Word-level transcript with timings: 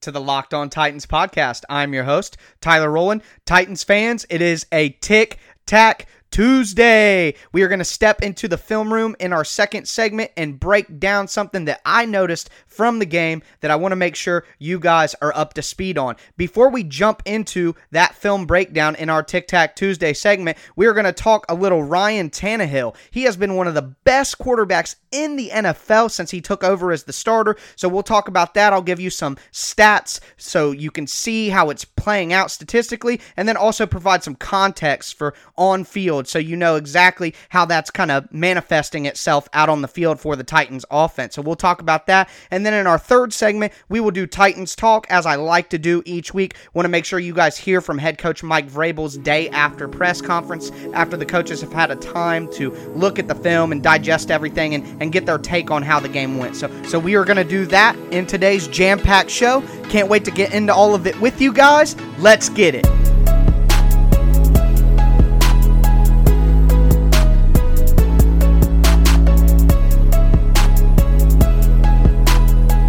to 0.00 0.10
the 0.10 0.20
Locked 0.20 0.54
On 0.54 0.70
Titans 0.70 1.06
podcast. 1.06 1.64
I'm 1.68 1.92
your 1.92 2.04
host, 2.04 2.36
Tyler 2.60 2.90
Rowland. 2.90 3.22
Titans 3.44 3.84
fans, 3.84 4.26
it 4.30 4.40
is 4.40 4.66
a 4.72 4.90
Tic 5.00 5.38
Tac 5.66 6.06
Tuesday. 6.30 7.34
We 7.52 7.62
are 7.62 7.68
going 7.68 7.80
to 7.80 7.84
step 7.84 8.22
into 8.22 8.48
the 8.48 8.56
film 8.56 8.92
room 8.92 9.16
in 9.18 9.32
our 9.32 9.44
second 9.44 9.88
segment 9.88 10.30
and 10.36 10.60
break 10.60 11.00
down 11.00 11.28
something 11.28 11.64
that 11.64 11.80
I 11.84 12.06
noticed 12.06 12.50
from 12.66 12.98
the 12.98 13.06
game 13.06 13.42
that 13.60 13.70
I 13.70 13.76
want 13.76 13.92
to 13.92 13.96
make 13.96 14.14
sure 14.14 14.44
you 14.58 14.78
guys 14.78 15.14
are 15.20 15.34
up 15.34 15.54
to 15.54 15.62
speed 15.62 15.98
on. 15.98 16.16
Before 16.36 16.70
we 16.70 16.84
jump 16.84 17.22
into 17.24 17.74
that 17.90 18.14
film 18.14 18.46
breakdown 18.46 18.94
in 18.94 19.10
our 19.10 19.22
Tic 19.22 19.48
Tac 19.48 19.76
Tuesday 19.76 20.12
segment, 20.12 20.56
we 20.76 20.86
are 20.86 20.94
going 20.94 21.04
to 21.04 21.12
talk 21.12 21.44
a 21.48 21.54
little 21.54 21.82
Ryan 21.82 22.30
Tannehill. 22.30 22.94
He 23.10 23.24
has 23.24 23.36
been 23.36 23.56
one 23.56 23.66
of 23.66 23.74
the 23.74 23.82
best 23.82 24.38
quarterbacks 24.38 24.96
in 25.12 25.36
the 25.36 25.50
NFL 25.50 26.10
since 26.10 26.30
he 26.30 26.40
took 26.40 26.62
over 26.62 26.92
as 26.92 27.04
the 27.04 27.12
starter. 27.12 27.56
So 27.76 27.88
we'll 27.88 28.02
talk 28.02 28.28
about 28.28 28.54
that. 28.54 28.72
I'll 28.72 28.82
give 28.82 29.00
you 29.00 29.10
some 29.10 29.36
stats 29.52 30.20
so 30.36 30.70
you 30.70 30.90
can 30.90 31.06
see 31.06 31.48
how 31.48 31.70
it's 31.70 31.84
playing 32.00 32.32
out 32.32 32.50
statistically 32.50 33.20
and 33.36 33.46
then 33.46 33.58
also 33.58 33.86
provide 33.86 34.24
some 34.24 34.34
context 34.34 35.14
for 35.14 35.34
on 35.58 35.84
field 35.84 36.26
so 36.26 36.38
you 36.38 36.56
know 36.56 36.76
exactly 36.76 37.34
how 37.50 37.66
that's 37.66 37.90
kind 37.90 38.10
of 38.10 38.32
manifesting 38.32 39.04
itself 39.04 39.48
out 39.52 39.68
on 39.68 39.82
the 39.82 39.88
field 39.88 40.18
for 40.18 40.34
the 40.34 40.42
Titans 40.42 40.86
offense. 40.90 41.34
So 41.34 41.42
we'll 41.42 41.56
talk 41.56 41.82
about 41.82 42.06
that. 42.06 42.30
And 42.50 42.64
then 42.64 42.72
in 42.72 42.86
our 42.86 42.98
third 42.98 43.34
segment, 43.34 43.74
we 43.90 44.00
will 44.00 44.10
do 44.10 44.26
Titans 44.26 44.74
talk 44.74 45.06
as 45.10 45.26
I 45.26 45.34
like 45.34 45.68
to 45.70 45.78
do 45.78 46.02
each 46.06 46.32
week. 46.32 46.54
Want 46.72 46.84
to 46.84 46.88
make 46.88 47.04
sure 47.04 47.18
you 47.18 47.34
guys 47.34 47.58
hear 47.58 47.82
from 47.82 47.98
head 47.98 48.16
coach 48.16 48.42
Mike 48.42 48.68
Vrabel's 48.68 49.18
day 49.18 49.50
after 49.50 49.86
press 49.86 50.22
conference 50.22 50.70
after 50.94 51.18
the 51.18 51.26
coaches 51.26 51.60
have 51.60 51.72
had 51.72 51.90
a 51.90 51.96
time 51.96 52.50
to 52.52 52.70
look 52.94 53.18
at 53.18 53.28
the 53.28 53.34
film 53.34 53.72
and 53.72 53.82
digest 53.82 54.30
everything 54.30 54.74
and, 54.74 55.02
and 55.02 55.12
get 55.12 55.26
their 55.26 55.38
take 55.38 55.70
on 55.70 55.82
how 55.82 56.00
the 56.00 56.08
game 56.08 56.38
went. 56.38 56.56
So 56.56 56.70
so 56.84 56.98
we 56.98 57.14
are 57.16 57.26
going 57.26 57.36
to 57.36 57.44
do 57.44 57.66
that 57.66 57.94
in 58.10 58.26
today's 58.26 58.66
jam-packed 58.68 59.30
show. 59.30 59.62
Can't 59.90 60.08
wait 60.08 60.24
to 60.24 60.30
get 60.30 60.54
into 60.54 60.72
all 60.72 60.94
of 60.94 61.06
it 61.06 61.20
with 61.20 61.40
you 61.40 61.52
guys. 61.52 61.89
Let's 62.18 62.48
get 62.48 62.74
it. 62.74 62.86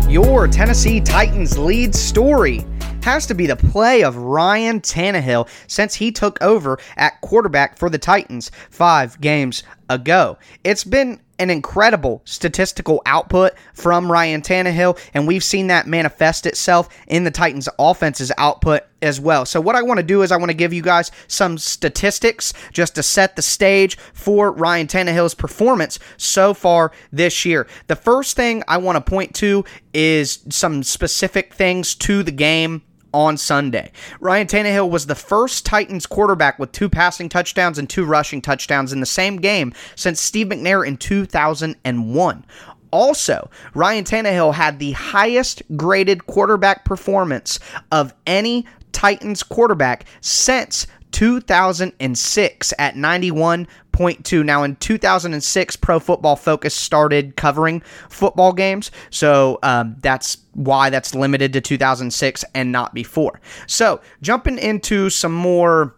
Your 0.10 0.48
Tennessee 0.48 1.00
Titans 1.00 1.58
lead 1.58 1.96
story 1.96 2.66
has 3.04 3.26
to 3.28 3.34
be 3.34 3.48
the 3.48 3.56
play 3.56 4.04
of 4.04 4.18
Ryan 4.18 4.82
Tannehill 4.82 5.48
since 5.68 5.96
he 5.96 6.12
took 6.12 6.42
over 6.42 6.78
at 6.98 7.20
quarterback 7.22 7.78
for 7.78 7.90
the 7.90 7.98
Titans 7.98 8.52
five 8.70 9.20
games 9.22 9.64
ago. 9.94 10.38
It's 10.64 10.84
been 10.84 11.20
an 11.39 11.50
incredible 11.50 12.22
statistical 12.23 13.02
output 13.06 13.53
from 13.73 14.11
Ryan 14.11 14.42
Tannehill, 14.42 15.00
and 15.14 15.28
we've 15.28 15.44
seen 15.44 15.67
that 15.67 15.88
manifest 15.88 16.45
itself 16.45 16.88
in 17.08 17.23
the 17.23 17.31
Titans' 17.31 17.67
offense's 17.80 18.31
output 18.38 18.83
as 19.02 19.20
well. 19.20 19.45
So, 19.45 19.59
what 19.59 19.75
I 19.75 19.81
want 19.81 19.98
to 19.98 20.06
do 20.06 20.22
is 20.22 20.31
I 20.31 20.38
want 20.38 20.52
to 20.52 20.58
give 20.58 20.72
you 20.72 20.83
guys 20.83 21.11
some 21.28 21.58
statistics 21.58 22.53
just 22.72 22.94
to 22.95 23.03
set 23.03 23.36
the 23.36 23.42
stage 23.42 23.98
for 24.14 24.52
Ryan 24.52 24.86
Tannehill's 24.86 25.33
performance 25.33 25.98
so 26.17 26.53
far 26.53 26.92
this 27.11 27.43
year. 27.43 27.67
The 27.87 27.95
first 27.95 28.36
thing 28.36 28.64
I 28.67 28.77
want 28.77 28.98
to 28.98 29.02
point 29.02 29.33
to 29.36 29.66
is 29.95 30.45
some 30.49 30.83
specific 30.83 31.55
things 31.55 31.95
to 31.95 32.21
the 32.21 32.32
game 32.32 32.83
on 33.14 33.38
Sunday. 33.38 33.92
Ryan 34.20 34.48
Tannehill 34.48 34.89
was 34.89 35.05
the 35.05 35.16
first 35.16 35.66
Titans 35.66 36.05
quarterback 36.05 36.60
with 36.60 36.72
two 36.72 36.89
passing 36.89 37.30
touchdowns 37.30 37.77
and 37.77 37.89
two 37.89 38.05
rushing 38.05 38.42
touchdowns 38.42 38.94
in 38.94 38.99
the 38.99 39.05
same 39.05 39.38
game 39.38 39.73
since 39.95 40.22
Steve 40.22 40.48
McNair 40.48 40.86
in 40.86 40.98
2001. 40.98 42.45
Also, 42.92 43.49
Ryan 43.73 44.04
Tannehill 44.04 44.54
had 44.54 44.80
the 44.80 44.92
highest 44.92 45.64
graded 45.77 46.27
quarterback 46.27 46.83
performance 46.83 47.60
of 47.92 48.14
any 48.27 48.66
Titans 48.92 49.43
quarterback 49.43 50.05
since 50.20 50.88
2006 51.11 52.73
at 52.80 52.95
91.2. 52.95 54.45
Now, 54.45 54.64
in 54.64 54.76
2006, 54.77 55.76
Pro 55.77 55.99
Football 55.99 56.36
Focus 56.36 56.73
started 56.73 57.36
covering 57.36 57.82
football 58.10 58.54
games, 58.54 58.92
so 59.10 59.60
um, 59.64 59.95
that's 59.99 60.38
why 60.54 60.89
that's 60.89 61.16
limited 61.16 61.54
to 61.54 61.61
2006 61.61 62.44
and 62.55 62.72
not 62.72 62.94
before. 62.94 63.39
So, 63.67 64.02
jumping 64.22 64.58
into 64.58 65.10
some 65.10 65.33
more 65.33 65.95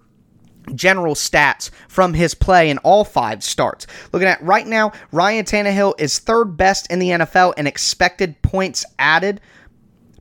general 0.75 1.15
stats 1.15 1.69
from 1.87 2.13
his 2.13 2.33
play 2.33 2.69
in 2.69 2.77
all 2.79 3.03
five 3.03 3.43
starts. 3.43 3.87
Looking 4.11 4.27
at 4.27 4.41
right 4.41 4.65
now, 4.65 4.93
Ryan 5.11 5.45
Tannehill 5.45 5.99
is 5.99 6.19
third 6.19 6.57
best 6.57 6.89
in 6.91 6.99
the 6.99 7.09
NFL 7.09 7.57
in 7.57 7.67
expected 7.67 8.41
points 8.41 8.85
added 8.97 9.41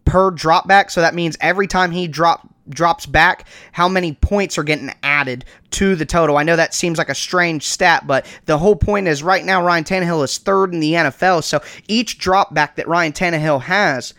per 0.04 0.30
dropback. 0.30 0.91
So 0.91 1.00
that 1.00 1.14
means 1.14 1.36
every 1.41 1.66
time 1.66 1.91
he 1.92 2.09
drop 2.09 2.51
drops 2.68 3.06
back, 3.06 3.46
how 3.72 3.88
many 3.88 4.14
points 4.14 4.58
are 4.58 4.62
getting 4.62 4.92
added 5.02 5.44
to 5.72 5.96
the 5.96 6.06
total. 6.06 6.36
I 6.36 6.42
know 6.42 6.56
that 6.56 6.74
seems 6.74 6.98
like 6.98 7.08
a 7.08 7.14
strange 7.14 7.64
stat, 7.64 8.06
but 8.06 8.26
the 8.46 8.58
whole 8.58 8.76
point 8.76 9.08
is 9.08 9.22
right 9.22 9.44
now 9.44 9.64
Ryan 9.64 9.84
Tannehill 9.84 10.24
is 10.24 10.38
third 10.38 10.72
in 10.72 10.80
the 10.80 10.92
NFL. 10.92 11.42
So 11.44 11.60
each 11.88 12.18
drop 12.18 12.54
back 12.54 12.76
that 12.76 12.88
Ryan 12.88 13.12
Tannehill 13.12 13.62
has 13.62 14.14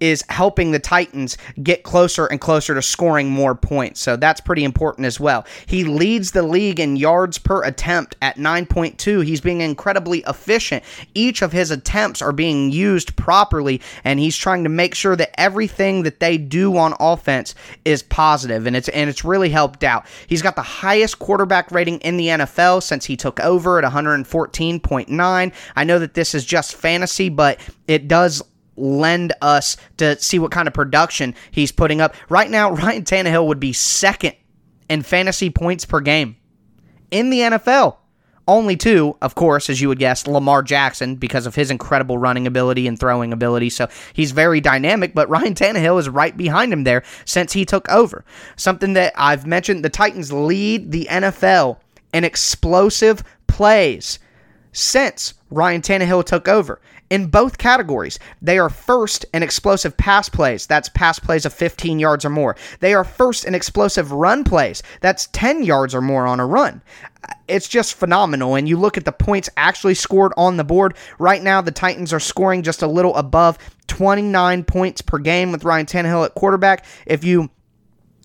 is 0.00 0.24
helping 0.28 0.72
the 0.72 0.78
Titans 0.78 1.36
get 1.62 1.82
closer 1.82 2.26
and 2.26 2.40
closer 2.40 2.74
to 2.74 2.82
scoring 2.82 3.30
more 3.30 3.54
points. 3.54 4.00
So 4.00 4.16
that's 4.16 4.40
pretty 4.40 4.64
important 4.64 5.06
as 5.06 5.18
well. 5.18 5.46
He 5.66 5.84
leads 5.84 6.32
the 6.32 6.42
league 6.42 6.80
in 6.80 6.96
yards 6.96 7.38
per 7.38 7.64
attempt 7.64 8.16
at 8.22 8.36
9.2. 8.36 9.24
He's 9.24 9.40
being 9.40 9.60
incredibly 9.60 10.20
efficient. 10.26 10.84
Each 11.14 11.42
of 11.42 11.52
his 11.52 11.70
attempts 11.70 12.22
are 12.22 12.32
being 12.32 12.70
used 12.70 13.16
properly, 13.16 13.80
and 14.04 14.18
he's 14.20 14.36
trying 14.36 14.64
to 14.64 14.70
make 14.70 14.94
sure 14.94 15.16
that 15.16 15.38
everything 15.38 16.02
that 16.02 16.20
they 16.20 16.38
do 16.38 16.76
on 16.76 16.94
offense 17.00 17.54
is 17.84 18.02
positive, 18.02 18.66
and 18.66 18.76
it's 18.76 18.88
and 18.88 19.10
it's 19.10 19.24
really 19.24 19.50
helped 19.50 19.84
out. 19.84 20.06
He's 20.26 20.42
got 20.42 20.56
the 20.56 20.62
highest 20.62 21.18
quarterback 21.18 21.70
rating 21.70 21.98
in 22.00 22.16
the 22.16 22.28
NFL 22.28 22.82
since 22.82 23.04
he 23.04 23.16
took 23.16 23.40
over 23.40 23.78
at 23.78 23.90
114.9. 23.90 25.52
I 25.76 25.84
know 25.84 25.98
that 25.98 26.14
this 26.14 26.34
is 26.34 26.44
just 26.44 26.74
fantasy, 26.74 27.28
but 27.28 27.60
it 27.86 28.08
does 28.08 28.42
lend 28.78 29.32
us 29.42 29.76
to 29.98 30.18
see 30.20 30.38
what 30.38 30.50
kind 30.50 30.68
of 30.68 30.74
production 30.74 31.34
he's 31.50 31.72
putting 31.72 32.00
up. 32.00 32.14
Right 32.28 32.50
now, 32.50 32.70
Ryan 32.72 33.04
Tannehill 33.04 33.46
would 33.46 33.60
be 33.60 33.72
second 33.72 34.34
in 34.88 35.02
fantasy 35.02 35.50
points 35.50 35.84
per 35.84 36.00
game 36.00 36.36
in 37.10 37.30
the 37.30 37.40
NFL. 37.40 37.96
Only 38.46 38.76
two, 38.76 39.14
of 39.20 39.34
course, 39.34 39.68
as 39.68 39.78
you 39.78 39.88
would 39.88 39.98
guess, 39.98 40.26
Lamar 40.26 40.62
Jackson 40.62 41.16
because 41.16 41.44
of 41.44 41.54
his 41.54 41.70
incredible 41.70 42.16
running 42.16 42.46
ability 42.46 42.86
and 42.86 42.98
throwing 42.98 43.30
ability. 43.30 43.68
So 43.68 43.88
he's 44.14 44.32
very 44.32 44.62
dynamic, 44.62 45.14
but 45.14 45.28
Ryan 45.28 45.54
Tannehill 45.54 46.00
is 46.00 46.08
right 46.08 46.34
behind 46.34 46.72
him 46.72 46.84
there 46.84 47.02
since 47.26 47.52
he 47.52 47.66
took 47.66 47.86
over. 47.90 48.24
Something 48.56 48.94
that 48.94 49.12
I've 49.16 49.46
mentioned 49.46 49.84
the 49.84 49.90
Titans 49.90 50.32
lead 50.32 50.92
the 50.92 51.06
NFL 51.10 51.76
in 52.14 52.24
explosive 52.24 53.22
plays 53.48 54.18
since 54.72 55.34
Ryan 55.50 55.82
Tannehill 55.82 56.24
took 56.24 56.48
over 56.48 56.80
in 57.10 57.26
both 57.26 57.58
categories. 57.58 58.18
They 58.42 58.58
are 58.58 58.68
first 58.68 59.24
in 59.32 59.42
explosive 59.42 59.96
pass 59.96 60.28
plays. 60.28 60.66
That's 60.66 60.88
pass 60.88 61.18
plays 61.18 61.46
of 61.46 61.54
15 61.54 61.98
yards 61.98 62.24
or 62.24 62.30
more. 62.30 62.56
They 62.80 62.94
are 62.94 63.04
first 63.04 63.44
in 63.44 63.54
explosive 63.54 64.12
run 64.12 64.44
plays. 64.44 64.82
That's 65.00 65.28
10 65.28 65.64
yards 65.64 65.94
or 65.94 66.00
more 66.00 66.26
on 66.26 66.40
a 66.40 66.46
run. 66.46 66.82
It's 67.46 67.68
just 67.68 67.94
phenomenal. 67.94 68.54
And 68.54 68.68
you 68.68 68.78
look 68.78 68.96
at 68.96 69.04
the 69.04 69.12
points 69.12 69.50
actually 69.56 69.94
scored 69.94 70.32
on 70.36 70.56
the 70.56 70.64
board. 70.64 70.94
Right 71.18 71.42
now, 71.42 71.60
the 71.60 71.72
Titans 71.72 72.12
are 72.12 72.20
scoring 72.20 72.62
just 72.62 72.82
a 72.82 72.86
little 72.86 73.14
above 73.16 73.58
29 73.88 74.64
points 74.64 75.02
per 75.02 75.18
game 75.18 75.52
with 75.52 75.64
Ryan 75.64 75.86
Tannehill 75.86 76.26
at 76.26 76.34
quarterback. 76.34 76.84
If 77.06 77.24
you 77.24 77.50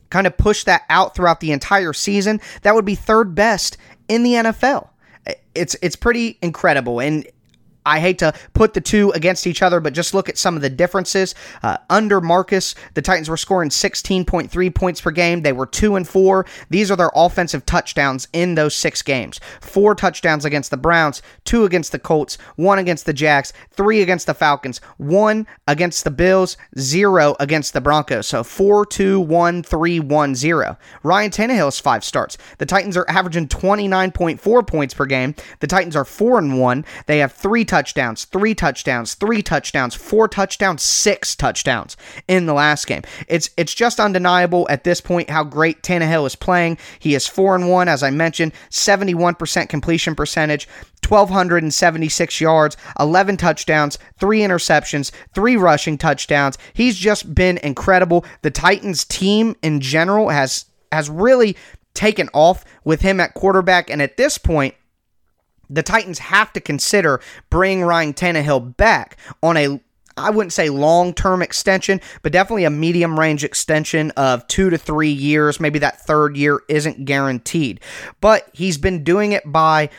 kind 0.09 0.27
of 0.27 0.37
push 0.37 0.63
that 0.65 0.83
out 0.89 1.15
throughout 1.15 1.39
the 1.39 1.51
entire 1.51 1.93
season, 1.93 2.39
that 2.61 2.75
would 2.75 2.85
be 2.85 2.95
third 2.95 3.33
best 3.33 3.77
in 4.07 4.23
the 4.23 4.33
NFL. 4.33 4.89
It's 5.55 5.75
it's 5.81 5.95
pretty 5.95 6.37
incredible. 6.41 6.99
And 6.99 7.25
I 7.85 7.99
hate 7.99 8.19
to 8.19 8.33
put 8.53 8.73
the 8.73 8.81
two 8.81 9.11
against 9.11 9.47
each 9.47 9.61
other, 9.61 9.79
but 9.79 9.93
just 9.93 10.13
look 10.13 10.29
at 10.29 10.37
some 10.37 10.55
of 10.55 10.61
the 10.61 10.69
differences. 10.69 11.35
Uh, 11.61 11.77
under 11.89 12.21
Marcus, 12.21 12.75
the 12.93 13.01
Titans 13.01 13.29
were 13.29 13.37
scoring 13.37 13.69
16.3 13.69 14.75
points 14.75 15.01
per 15.01 15.11
game. 15.11 15.41
They 15.41 15.53
were 15.53 15.65
2 15.65 15.95
and 15.95 16.07
4. 16.07 16.45
These 16.69 16.91
are 16.91 16.95
their 16.95 17.11
offensive 17.15 17.65
touchdowns 17.65 18.27
in 18.33 18.55
those 18.55 18.75
six 18.75 19.01
games. 19.01 19.39
Four 19.61 19.95
touchdowns 19.95 20.45
against 20.45 20.71
the 20.71 20.77
Browns, 20.77 21.21
two 21.45 21.65
against 21.65 21.91
the 21.91 21.99
Colts, 21.99 22.37
one 22.55 22.79
against 22.79 23.05
the 23.05 23.13
Jags, 23.13 23.53
three 23.71 24.01
against 24.01 24.27
the 24.27 24.33
Falcons, 24.33 24.79
one 24.97 25.47
against 25.67 26.03
the 26.03 26.11
Bills, 26.11 26.57
zero 26.77 27.35
against 27.39 27.73
the 27.73 27.81
Broncos. 27.81 28.27
So 28.27 28.43
4 28.43 28.85
2 28.85 29.19
1 29.19 29.63
3 29.63 29.99
1 29.99 30.35
0. 30.35 30.77
Ryan 31.03 31.31
Tannehill's 31.31 31.79
five 31.79 32.03
starts. 32.03 32.37
The 32.57 32.65
Titans 32.65 32.97
are 32.97 33.09
averaging 33.09 33.47
29.4 33.47 34.67
points 34.67 34.93
per 34.93 35.05
game. 35.05 35.35
The 35.59 35.67
Titans 35.67 35.95
are 35.95 36.05
4 36.05 36.39
and 36.39 36.59
1. 36.59 36.85
They 37.07 37.19
have 37.19 37.31
three 37.31 37.65
touchdowns, 37.73 38.25
three 38.25 38.53
touchdowns, 38.53 39.15
three 39.15 39.41
touchdowns, 39.41 39.95
four 39.95 40.27
touchdowns, 40.27 40.83
six 40.83 41.35
touchdowns 41.35 41.97
in 42.27 42.45
the 42.45 42.53
last 42.53 42.85
game. 42.85 43.01
It's 43.27 43.49
it's 43.57 43.73
just 43.73 43.99
undeniable 43.99 44.67
at 44.69 44.83
this 44.83 45.01
point 45.01 45.31
how 45.31 45.43
great 45.43 45.81
Tannehill 45.81 46.27
is 46.27 46.35
playing. 46.35 46.77
He 46.99 47.15
is 47.15 47.25
four 47.25 47.55
and 47.55 47.67
one, 47.67 47.87
as 47.87 48.03
I 48.03 48.11
mentioned, 48.11 48.53
71% 48.69 49.69
completion 49.69 50.13
percentage, 50.13 50.67
1,276 51.09 52.39
yards, 52.39 52.77
11 52.99 53.37
touchdowns, 53.37 53.97
three 54.19 54.41
interceptions, 54.41 55.09
three 55.33 55.57
rushing 55.57 55.97
touchdowns. 55.97 56.59
He's 56.73 56.95
just 56.95 57.33
been 57.33 57.57
incredible. 57.57 58.23
The 58.43 58.51
Titans 58.51 59.03
team 59.03 59.55
in 59.63 59.81
general 59.81 60.29
has 60.29 60.65
has 60.91 61.09
really 61.09 61.57
taken 61.95 62.29
off 62.35 62.65
with 62.83 63.01
him 63.01 63.19
at 63.19 63.33
quarterback, 63.33 63.89
and 63.89 63.99
at 63.99 64.15
this 64.17 64.37
point 64.37 64.75
the 65.69 65.83
Titans 65.83 66.19
have 66.19 66.53
to 66.53 66.61
consider 66.61 67.21
bringing 67.49 67.83
Ryan 67.83 68.13
Tannehill 68.13 68.77
back 68.77 69.17
on 69.41 69.57
a 69.57 69.79
I 70.15 70.29
wouldn't 70.29 70.53
say 70.53 70.69
long 70.69 71.13
term 71.13 71.41
extension, 71.41 71.99
but 72.21 72.31
definitely 72.31 72.65
a 72.65 72.69
medium 72.69 73.19
range 73.19 73.43
extension 73.43 74.11
of 74.11 74.45
two 74.47 74.69
to 74.69 74.77
three 74.77 75.11
years. 75.11 75.59
Maybe 75.59 75.79
that 75.79 76.05
third 76.05 76.37
year 76.37 76.61
isn't 76.67 77.05
guaranteed. 77.05 77.79
But 78.21 78.47
he's 78.53 78.77
been 78.77 79.03
doing 79.03 79.31
it 79.31 79.51
by 79.51 79.89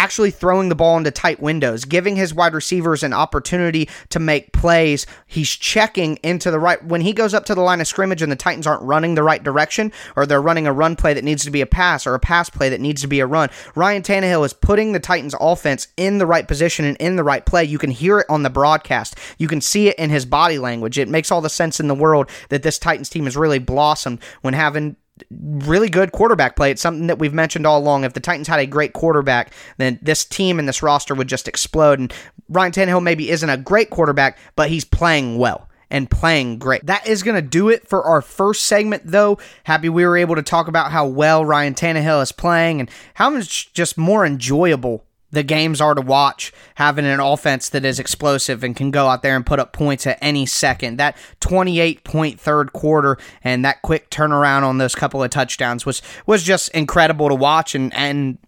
actually 0.00 0.30
throwing 0.30 0.70
the 0.70 0.74
ball 0.74 0.96
into 0.96 1.10
tight 1.10 1.40
windows, 1.40 1.84
giving 1.84 2.16
his 2.16 2.32
wide 2.32 2.54
receivers 2.54 3.02
an 3.02 3.12
opportunity 3.12 3.86
to 4.08 4.18
make 4.18 4.50
plays. 4.50 5.04
He's 5.26 5.50
checking 5.50 6.16
into 6.22 6.50
the 6.50 6.58
right 6.58 6.82
when 6.82 7.02
he 7.02 7.12
goes 7.12 7.34
up 7.34 7.44
to 7.44 7.54
the 7.54 7.60
line 7.60 7.82
of 7.82 7.86
scrimmage 7.86 8.22
and 8.22 8.32
the 8.32 8.36
Titans 8.36 8.66
aren't 8.66 8.82
running 8.82 9.14
the 9.14 9.22
right 9.22 9.44
direction 9.44 9.92
or 10.16 10.24
they're 10.24 10.40
running 10.40 10.66
a 10.66 10.72
run 10.72 10.96
play 10.96 11.12
that 11.12 11.22
needs 11.22 11.44
to 11.44 11.50
be 11.50 11.60
a 11.60 11.66
pass 11.66 12.06
or 12.06 12.14
a 12.14 12.18
pass 12.18 12.48
play 12.48 12.70
that 12.70 12.80
needs 12.80 13.02
to 13.02 13.08
be 13.08 13.20
a 13.20 13.26
run. 13.26 13.50
Ryan 13.74 14.02
Tannehill 14.02 14.46
is 14.46 14.54
putting 14.54 14.92
the 14.92 15.00
Titans 15.00 15.34
offense 15.38 15.88
in 15.98 16.16
the 16.16 16.26
right 16.26 16.48
position 16.48 16.86
and 16.86 16.96
in 16.96 17.16
the 17.16 17.24
right 17.24 17.44
play. 17.44 17.64
You 17.64 17.76
can 17.76 17.90
hear 17.90 18.20
it 18.20 18.26
on 18.30 18.42
the 18.42 18.48
broadcast. 18.48 19.18
You 19.36 19.48
can 19.48 19.60
see 19.60 19.88
it 19.88 19.98
in 19.98 20.08
his 20.08 20.24
body 20.24 20.58
language. 20.58 20.98
It 20.98 21.10
makes 21.10 21.30
all 21.30 21.42
the 21.42 21.50
sense 21.50 21.78
in 21.78 21.88
the 21.88 21.94
world 21.94 22.30
that 22.48 22.62
this 22.62 22.78
Titans 22.78 23.10
team 23.10 23.24
has 23.24 23.36
really 23.36 23.58
blossomed 23.58 24.20
when 24.40 24.54
having 24.54 24.96
really 25.30 25.88
good 25.88 26.12
quarterback 26.12 26.56
play. 26.56 26.70
It's 26.70 26.82
something 26.82 27.06
that 27.06 27.18
we've 27.18 27.34
mentioned 27.34 27.66
all 27.66 27.78
along. 27.78 28.04
If 28.04 28.12
the 28.12 28.20
Titans 28.20 28.48
had 28.48 28.60
a 28.60 28.66
great 28.66 28.92
quarterback, 28.92 29.52
then 29.78 29.98
this 30.02 30.24
team 30.24 30.58
and 30.58 30.68
this 30.68 30.82
roster 30.82 31.14
would 31.14 31.28
just 31.28 31.48
explode. 31.48 31.98
And 31.98 32.12
Ryan 32.48 32.72
Tannehill 32.72 33.02
maybe 33.02 33.30
isn't 33.30 33.48
a 33.48 33.56
great 33.56 33.90
quarterback, 33.90 34.38
but 34.56 34.70
he's 34.70 34.84
playing 34.84 35.38
well 35.38 35.68
and 35.90 36.08
playing 36.08 36.58
great. 36.58 36.86
That 36.86 37.06
is 37.06 37.22
going 37.22 37.34
to 37.34 37.42
do 37.42 37.68
it 37.68 37.88
for 37.88 38.04
our 38.04 38.22
first 38.22 38.64
segment, 38.64 39.02
though. 39.06 39.38
Happy 39.64 39.88
we 39.88 40.06
were 40.06 40.16
able 40.16 40.36
to 40.36 40.42
talk 40.42 40.68
about 40.68 40.92
how 40.92 41.06
well 41.06 41.44
Ryan 41.44 41.74
Tannehill 41.74 42.22
is 42.22 42.32
playing 42.32 42.80
and 42.80 42.90
how 43.14 43.30
much 43.30 43.72
just 43.72 43.98
more 43.98 44.24
enjoyable 44.24 45.04
the 45.30 45.42
games 45.42 45.80
are 45.80 45.94
to 45.94 46.02
watch, 46.02 46.52
having 46.76 47.04
an 47.04 47.20
offense 47.20 47.68
that 47.70 47.84
is 47.84 47.98
explosive 47.98 48.64
and 48.64 48.74
can 48.74 48.90
go 48.90 49.06
out 49.06 49.22
there 49.22 49.36
and 49.36 49.46
put 49.46 49.60
up 49.60 49.72
points 49.72 50.06
at 50.06 50.18
any 50.20 50.46
second. 50.46 50.96
That 50.98 51.16
28 51.40 52.04
point 52.04 52.40
third 52.40 52.72
quarter 52.72 53.18
and 53.42 53.64
that 53.64 53.82
quick 53.82 54.10
turnaround 54.10 54.62
on 54.62 54.78
those 54.78 54.94
couple 54.94 55.22
of 55.22 55.30
touchdowns 55.30 55.86
was 55.86 56.02
was 56.26 56.42
just 56.42 56.68
incredible 56.70 57.28
to 57.28 57.34
watch 57.34 57.74
and 57.74 57.92
and 57.94 58.38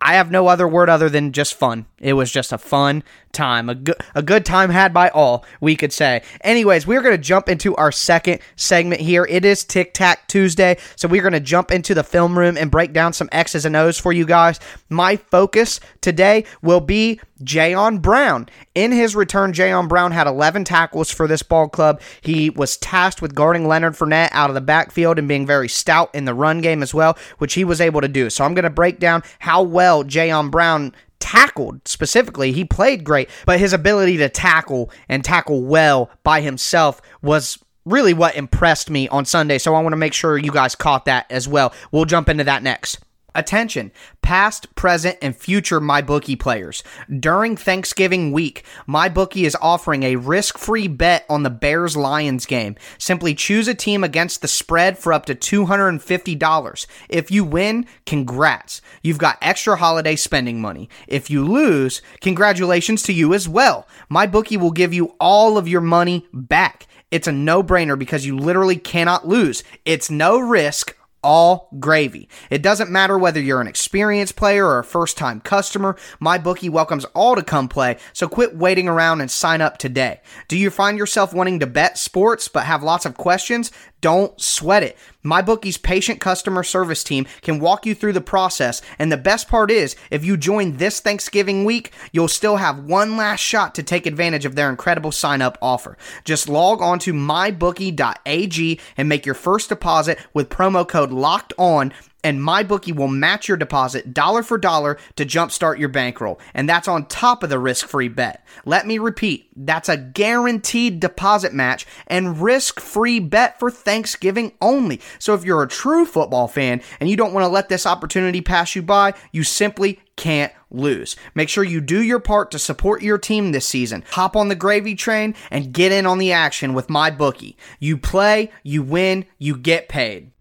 I 0.00 0.14
have 0.14 0.30
no 0.30 0.46
other 0.46 0.68
word 0.68 0.90
other 0.90 1.08
than 1.08 1.32
just 1.32 1.54
fun. 1.54 1.86
It 1.98 2.12
was 2.12 2.30
just 2.30 2.52
a 2.52 2.58
fun 2.58 3.02
time, 3.36 3.68
a 3.68 3.74
good 3.76 3.96
a 4.16 4.22
good 4.22 4.44
time 4.44 4.70
had 4.70 4.92
by 4.92 5.10
all, 5.10 5.44
we 5.60 5.76
could 5.76 5.92
say. 5.92 6.22
Anyways, 6.40 6.86
we're 6.86 7.02
going 7.02 7.16
to 7.16 7.22
jump 7.22 7.48
into 7.48 7.76
our 7.76 7.92
second 7.92 8.40
segment 8.56 9.00
here. 9.00 9.24
It 9.28 9.44
is 9.44 9.62
Tic 9.62 9.94
Tac 9.94 10.26
Tuesday, 10.26 10.78
so 10.96 11.06
we're 11.06 11.22
going 11.22 11.32
to 11.32 11.40
jump 11.40 11.70
into 11.70 11.94
the 11.94 12.02
film 12.02 12.36
room 12.36 12.56
and 12.56 12.70
break 12.70 12.92
down 12.92 13.12
some 13.12 13.28
X's 13.30 13.64
and 13.64 13.76
O's 13.76 14.00
for 14.00 14.12
you 14.12 14.26
guys. 14.26 14.58
My 14.88 15.16
focus 15.16 15.78
today 16.00 16.44
will 16.62 16.80
be 16.80 17.20
Jayon 17.42 18.00
Brown. 18.00 18.48
In 18.74 18.92
his 18.92 19.14
return, 19.14 19.52
Jayon 19.52 19.88
Brown 19.88 20.12
had 20.12 20.26
11 20.26 20.64
tackles 20.64 21.10
for 21.10 21.28
this 21.28 21.42
ball 21.42 21.68
club. 21.68 22.00
He 22.22 22.50
was 22.50 22.76
tasked 22.76 23.20
with 23.20 23.34
guarding 23.34 23.68
Leonard 23.68 23.94
Fournette 23.94 24.30
out 24.32 24.50
of 24.50 24.54
the 24.54 24.60
backfield 24.60 25.18
and 25.18 25.28
being 25.28 25.46
very 25.46 25.68
stout 25.68 26.14
in 26.14 26.24
the 26.24 26.34
run 26.34 26.60
game 26.60 26.82
as 26.82 26.94
well, 26.94 27.18
which 27.38 27.54
he 27.54 27.64
was 27.64 27.80
able 27.80 28.00
to 28.00 28.08
do. 28.08 28.30
So 28.30 28.44
I'm 28.44 28.54
going 28.54 28.64
to 28.64 28.70
break 28.70 28.98
down 28.98 29.22
how 29.38 29.62
well 29.62 30.04
Jayon 30.04 30.50
Brown 30.50 30.94
tackled 31.20 31.86
specifically. 31.86 32.52
He 32.52 32.64
played 32.64 33.04
great, 33.04 33.28
but 33.44 33.58
his 33.58 33.72
ability 33.72 34.16
to 34.18 34.28
tackle 34.28 34.90
and 35.08 35.24
tackle 35.24 35.62
well 35.62 36.10
by 36.22 36.40
himself 36.40 37.00
was 37.22 37.58
really 37.84 38.12
what 38.12 38.34
impressed 38.36 38.90
me 38.90 39.08
on 39.08 39.24
Sunday. 39.24 39.58
So 39.58 39.74
I 39.74 39.80
want 39.80 39.92
to 39.92 39.98
make 39.98 40.12
sure 40.12 40.36
you 40.36 40.50
guys 40.50 40.74
caught 40.74 41.04
that 41.06 41.26
as 41.30 41.48
well. 41.48 41.72
We'll 41.92 42.04
jump 42.04 42.28
into 42.28 42.44
that 42.44 42.62
next. 42.62 42.98
Attention, 43.36 43.92
past, 44.22 44.74
present, 44.76 45.18
and 45.20 45.36
future 45.36 45.78
MyBookie 45.78 46.40
players. 46.40 46.82
During 47.20 47.54
Thanksgiving 47.54 48.32
week, 48.32 48.64
MyBookie 48.88 49.44
is 49.44 49.54
offering 49.60 50.04
a 50.04 50.16
risk 50.16 50.56
free 50.56 50.88
bet 50.88 51.26
on 51.28 51.42
the 51.42 51.50
Bears 51.50 51.98
Lions 51.98 52.46
game. 52.46 52.76
Simply 52.96 53.34
choose 53.34 53.68
a 53.68 53.74
team 53.74 54.02
against 54.02 54.40
the 54.40 54.48
spread 54.48 54.98
for 54.98 55.12
up 55.12 55.26
to 55.26 55.34
$250. 55.34 56.86
If 57.10 57.30
you 57.30 57.44
win, 57.44 57.84
congrats. 58.06 58.80
You've 59.02 59.18
got 59.18 59.36
extra 59.42 59.76
holiday 59.76 60.16
spending 60.16 60.62
money. 60.62 60.88
If 61.06 61.28
you 61.28 61.44
lose, 61.44 62.00
congratulations 62.22 63.02
to 63.02 63.12
you 63.12 63.34
as 63.34 63.46
well. 63.46 63.86
MyBookie 64.10 64.58
will 64.58 64.72
give 64.72 64.94
you 64.94 65.14
all 65.20 65.58
of 65.58 65.68
your 65.68 65.82
money 65.82 66.26
back. 66.32 66.86
It's 67.10 67.28
a 67.28 67.32
no 67.32 67.62
brainer 67.62 67.98
because 67.98 68.24
you 68.24 68.36
literally 68.36 68.76
cannot 68.76 69.28
lose. 69.28 69.62
It's 69.84 70.10
no 70.10 70.38
risk 70.40 70.95
all 71.26 71.68
gravy. 71.80 72.28
It 72.50 72.62
doesn't 72.62 72.88
matter 72.88 73.18
whether 73.18 73.40
you're 73.40 73.60
an 73.60 73.66
experienced 73.66 74.36
player 74.36 74.64
or 74.64 74.78
a 74.78 74.84
first 74.84 75.18
time 75.18 75.40
customer, 75.40 75.96
MyBookie 76.22 76.70
welcomes 76.70 77.04
all 77.06 77.34
to 77.34 77.42
come 77.42 77.66
play, 77.68 77.96
so 78.12 78.28
quit 78.28 78.56
waiting 78.56 78.88
around 78.88 79.20
and 79.20 79.28
sign 79.28 79.60
up 79.60 79.76
today. 79.76 80.20
Do 80.46 80.56
you 80.56 80.70
find 80.70 80.96
yourself 80.96 81.34
wanting 81.34 81.58
to 81.58 81.66
bet 81.66 81.98
sports 81.98 82.46
but 82.46 82.64
have 82.64 82.84
lots 82.84 83.04
of 83.04 83.16
questions? 83.16 83.72
Don't 84.00 84.40
sweat 84.40 84.84
it. 84.84 84.96
MyBookie's 85.26 85.76
patient 85.76 86.20
customer 86.20 86.62
service 86.62 87.02
team 87.02 87.26
can 87.42 87.58
walk 87.58 87.84
you 87.84 87.94
through 87.94 88.12
the 88.12 88.20
process, 88.20 88.80
and 88.98 89.10
the 89.10 89.16
best 89.16 89.48
part 89.48 89.70
is, 89.70 89.96
if 90.10 90.24
you 90.24 90.36
join 90.36 90.76
this 90.76 91.00
Thanksgiving 91.00 91.64
week, 91.64 91.92
you'll 92.12 92.28
still 92.28 92.56
have 92.56 92.84
one 92.84 93.16
last 93.16 93.40
shot 93.40 93.74
to 93.74 93.82
take 93.82 94.06
advantage 94.06 94.44
of 94.44 94.54
their 94.54 94.70
incredible 94.70 95.10
sign 95.10 95.42
up 95.42 95.58
offer. 95.60 95.98
Just 96.24 96.48
log 96.48 96.80
on 96.80 97.00
to 97.00 97.12
mybookie.ag 97.12 98.80
and 98.96 99.08
make 99.08 99.26
your 99.26 99.34
first 99.34 99.68
deposit 99.68 100.18
with 100.32 100.48
promo 100.48 100.86
code 100.86 101.10
LOCKED 101.10 101.52
ON 101.58 101.92
and 102.24 102.40
MyBookie 102.40 102.94
will 102.94 103.08
match 103.08 103.46
your 103.46 103.56
deposit 103.56 104.12
dollar 104.12 104.42
for 104.42 104.58
dollar 104.58 104.98
to 105.16 105.24
jumpstart 105.24 105.78
your 105.78 105.88
bankroll. 105.88 106.40
And 106.54 106.68
that's 106.68 106.88
on 106.88 107.06
top 107.06 107.42
of 107.42 107.50
the 107.50 107.58
risk 107.58 107.86
free 107.86 108.08
bet. 108.08 108.44
Let 108.64 108.86
me 108.86 108.98
repeat 108.98 109.48
that's 109.56 109.88
a 109.88 109.96
guaranteed 109.96 111.00
deposit 111.00 111.54
match 111.54 111.86
and 112.06 112.40
risk 112.40 112.80
free 112.80 113.20
bet 113.20 113.58
for 113.58 113.70
Thanksgiving 113.70 114.52
only. 114.60 115.00
So 115.18 115.34
if 115.34 115.44
you're 115.44 115.62
a 115.62 115.68
true 115.68 116.04
football 116.04 116.48
fan 116.48 116.82
and 117.00 117.08
you 117.08 117.16
don't 117.16 117.32
want 117.32 117.44
to 117.44 117.48
let 117.48 117.68
this 117.68 117.86
opportunity 117.86 118.40
pass 118.40 118.74
you 118.74 118.82
by, 118.82 119.14
you 119.32 119.44
simply 119.44 120.00
can't 120.16 120.52
lose. 120.70 121.14
Make 121.34 121.48
sure 121.48 121.62
you 121.62 121.80
do 121.80 122.02
your 122.02 122.20
part 122.20 122.50
to 122.50 122.58
support 122.58 123.02
your 123.02 123.18
team 123.18 123.52
this 123.52 123.66
season. 123.66 124.04
Hop 124.10 124.34
on 124.34 124.48
the 124.48 124.54
gravy 124.54 124.94
train 124.94 125.34
and 125.50 125.72
get 125.72 125.92
in 125.92 126.06
on 126.06 126.18
the 126.18 126.32
action 126.32 126.74
with 126.74 126.88
MyBookie. 126.88 127.56
You 127.78 127.98
play, 127.98 128.50
you 128.62 128.82
win, 128.82 129.26
you 129.38 129.56
get 129.56 129.88
paid. 129.88 130.32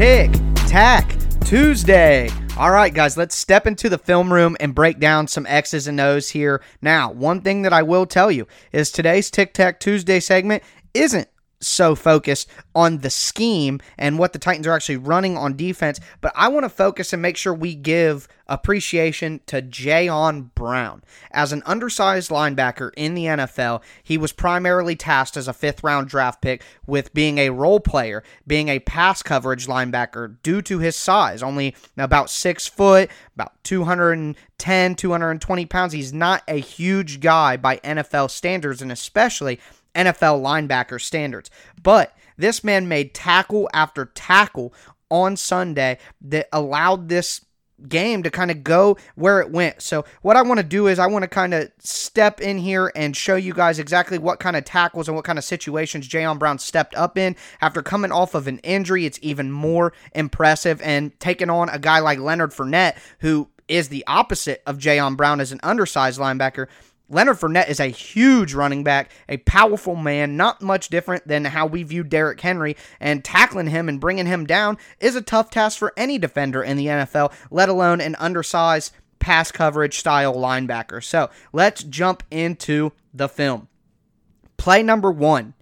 Tic 0.00 0.30
Tac 0.54 1.14
Tuesday. 1.44 2.30
All 2.56 2.70
right, 2.70 2.94
guys, 2.94 3.18
let's 3.18 3.36
step 3.36 3.66
into 3.66 3.90
the 3.90 3.98
film 3.98 4.32
room 4.32 4.56
and 4.58 4.74
break 4.74 4.98
down 4.98 5.28
some 5.28 5.44
X's 5.44 5.86
and 5.86 6.00
O's 6.00 6.30
here. 6.30 6.62
Now, 6.80 7.12
one 7.12 7.42
thing 7.42 7.60
that 7.60 7.74
I 7.74 7.82
will 7.82 8.06
tell 8.06 8.30
you 8.32 8.46
is 8.72 8.90
today's 8.90 9.30
Tic 9.30 9.52
Tac 9.52 9.78
Tuesday 9.78 10.18
segment 10.18 10.62
isn't 10.94 11.28
so 11.60 11.94
focused 11.94 12.48
on 12.74 12.98
the 12.98 13.10
scheme 13.10 13.80
and 13.98 14.18
what 14.18 14.32
the 14.32 14.38
Titans 14.38 14.66
are 14.66 14.72
actually 14.72 14.96
running 14.96 15.36
on 15.36 15.56
defense, 15.56 16.00
but 16.20 16.32
I 16.34 16.48
want 16.48 16.64
to 16.64 16.70
focus 16.70 17.12
and 17.12 17.20
make 17.20 17.36
sure 17.36 17.52
we 17.52 17.74
give 17.74 18.28
appreciation 18.50 19.40
to 19.46 19.62
Jayon 19.62 20.50
Brown. 20.54 21.02
As 21.30 21.52
an 21.52 21.62
undersized 21.64 22.30
linebacker 22.30 22.90
in 22.96 23.14
the 23.14 23.26
NFL, 23.26 23.80
he 24.02 24.18
was 24.18 24.32
primarily 24.32 24.96
tasked 24.96 25.36
as 25.36 25.46
a 25.46 25.52
fifth 25.52 25.84
round 25.84 26.08
draft 26.08 26.42
pick 26.42 26.64
with 26.86 27.14
being 27.14 27.38
a 27.38 27.50
role 27.50 27.80
player, 27.80 28.24
being 28.46 28.68
a 28.68 28.80
pass 28.80 29.22
coverage 29.22 29.66
linebacker 29.66 30.36
due 30.42 30.60
to 30.62 30.78
his 30.78 30.96
size, 30.96 31.42
only 31.42 31.76
about 31.96 32.28
six 32.28 32.66
foot, 32.66 33.08
about 33.36 33.52
210, 33.62 34.94
220 34.96 35.66
pounds. 35.66 35.92
He's 35.92 36.12
not 36.12 36.42
a 36.48 36.56
huge 36.56 37.20
guy 37.20 37.56
by 37.56 37.76
NFL 37.78 38.30
standards, 38.30 38.82
and 38.82 38.90
especially 38.90 39.60
NFL 39.94 40.42
linebacker 40.42 41.00
standards. 41.00 41.50
But 41.82 42.16
this 42.36 42.64
man 42.64 42.88
made 42.88 43.14
tackle 43.14 43.68
after 43.72 44.06
tackle 44.06 44.72
on 45.10 45.36
Sunday 45.36 45.98
that 46.22 46.48
allowed 46.52 47.08
this 47.08 47.44
game 47.88 48.22
to 48.22 48.30
kind 48.30 48.50
of 48.50 48.62
go 48.62 48.96
where 49.14 49.40
it 49.40 49.50
went. 49.50 49.82
So, 49.82 50.04
what 50.22 50.36
I 50.36 50.42
want 50.42 50.58
to 50.58 50.64
do 50.64 50.86
is 50.86 50.98
I 50.98 51.06
want 51.06 51.22
to 51.22 51.28
kind 51.28 51.54
of 51.54 51.70
step 51.78 52.40
in 52.40 52.58
here 52.58 52.92
and 52.94 53.16
show 53.16 53.36
you 53.36 53.54
guys 53.54 53.78
exactly 53.78 54.18
what 54.18 54.40
kind 54.40 54.56
of 54.56 54.64
tackles 54.64 55.08
and 55.08 55.16
what 55.16 55.24
kind 55.24 55.38
of 55.38 55.44
situations 55.44 56.08
Jayon 56.08 56.38
Brown 56.38 56.58
stepped 56.58 56.94
up 56.94 57.16
in 57.16 57.36
after 57.60 57.82
coming 57.82 58.12
off 58.12 58.34
of 58.34 58.46
an 58.46 58.58
injury. 58.58 59.06
It's 59.06 59.18
even 59.22 59.50
more 59.50 59.92
impressive 60.14 60.80
and 60.82 61.18
taking 61.20 61.50
on 61.50 61.68
a 61.68 61.78
guy 61.78 62.00
like 62.00 62.18
Leonard 62.18 62.50
Fournette, 62.50 62.96
who 63.20 63.48
is 63.68 63.88
the 63.88 64.04
opposite 64.06 64.62
of 64.66 64.78
Jayon 64.78 65.16
Brown 65.16 65.40
as 65.40 65.52
an 65.52 65.60
undersized 65.62 66.18
linebacker. 66.20 66.66
Leonard 67.10 67.38
Fournette 67.38 67.68
is 67.68 67.80
a 67.80 67.86
huge 67.86 68.54
running 68.54 68.84
back, 68.84 69.10
a 69.28 69.38
powerful 69.38 69.96
man, 69.96 70.36
not 70.36 70.62
much 70.62 70.88
different 70.88 71.26
than 71.26 71.44
how 71.44 71.66
we 71.66 71.82
view 71.82 72.04
Derrick 72.04 72.40
Henry, 72.40 72.76
and 73.00 73.24
tackling 73.24 73.66
him 73.66 73.88
and 73.88 74.00
bringing 74.00 74.26
him 74.26 74.46
down 74.46 74.78
is 75.00 75.16
a 75.16 75.20
tough 75.20 75.50
task 75.50 75.76
for 75.78 75.92
any 75.96 76.18
defender 76.18 76.62
in 76.62 76.76
the 76.76 76.86
NFL, 76.86 77.32
let 77.50 77.68
alone 77.68 78.00
an 78.00 78.14
undersized 78.14 78.92
pass 79.18 79.50
coverage 79.50 79.98
style 79.98 80.34
linebacker. 80.34 81.02
So 81.02 81.30
let's 81.52 81.82
jump 81.82 82.22
into 82.30 82.92
the 83.12 83.28
film. 83.28 83.68
Play 84.56 84.82
number 84.82 85.10
one. 85.10 85.54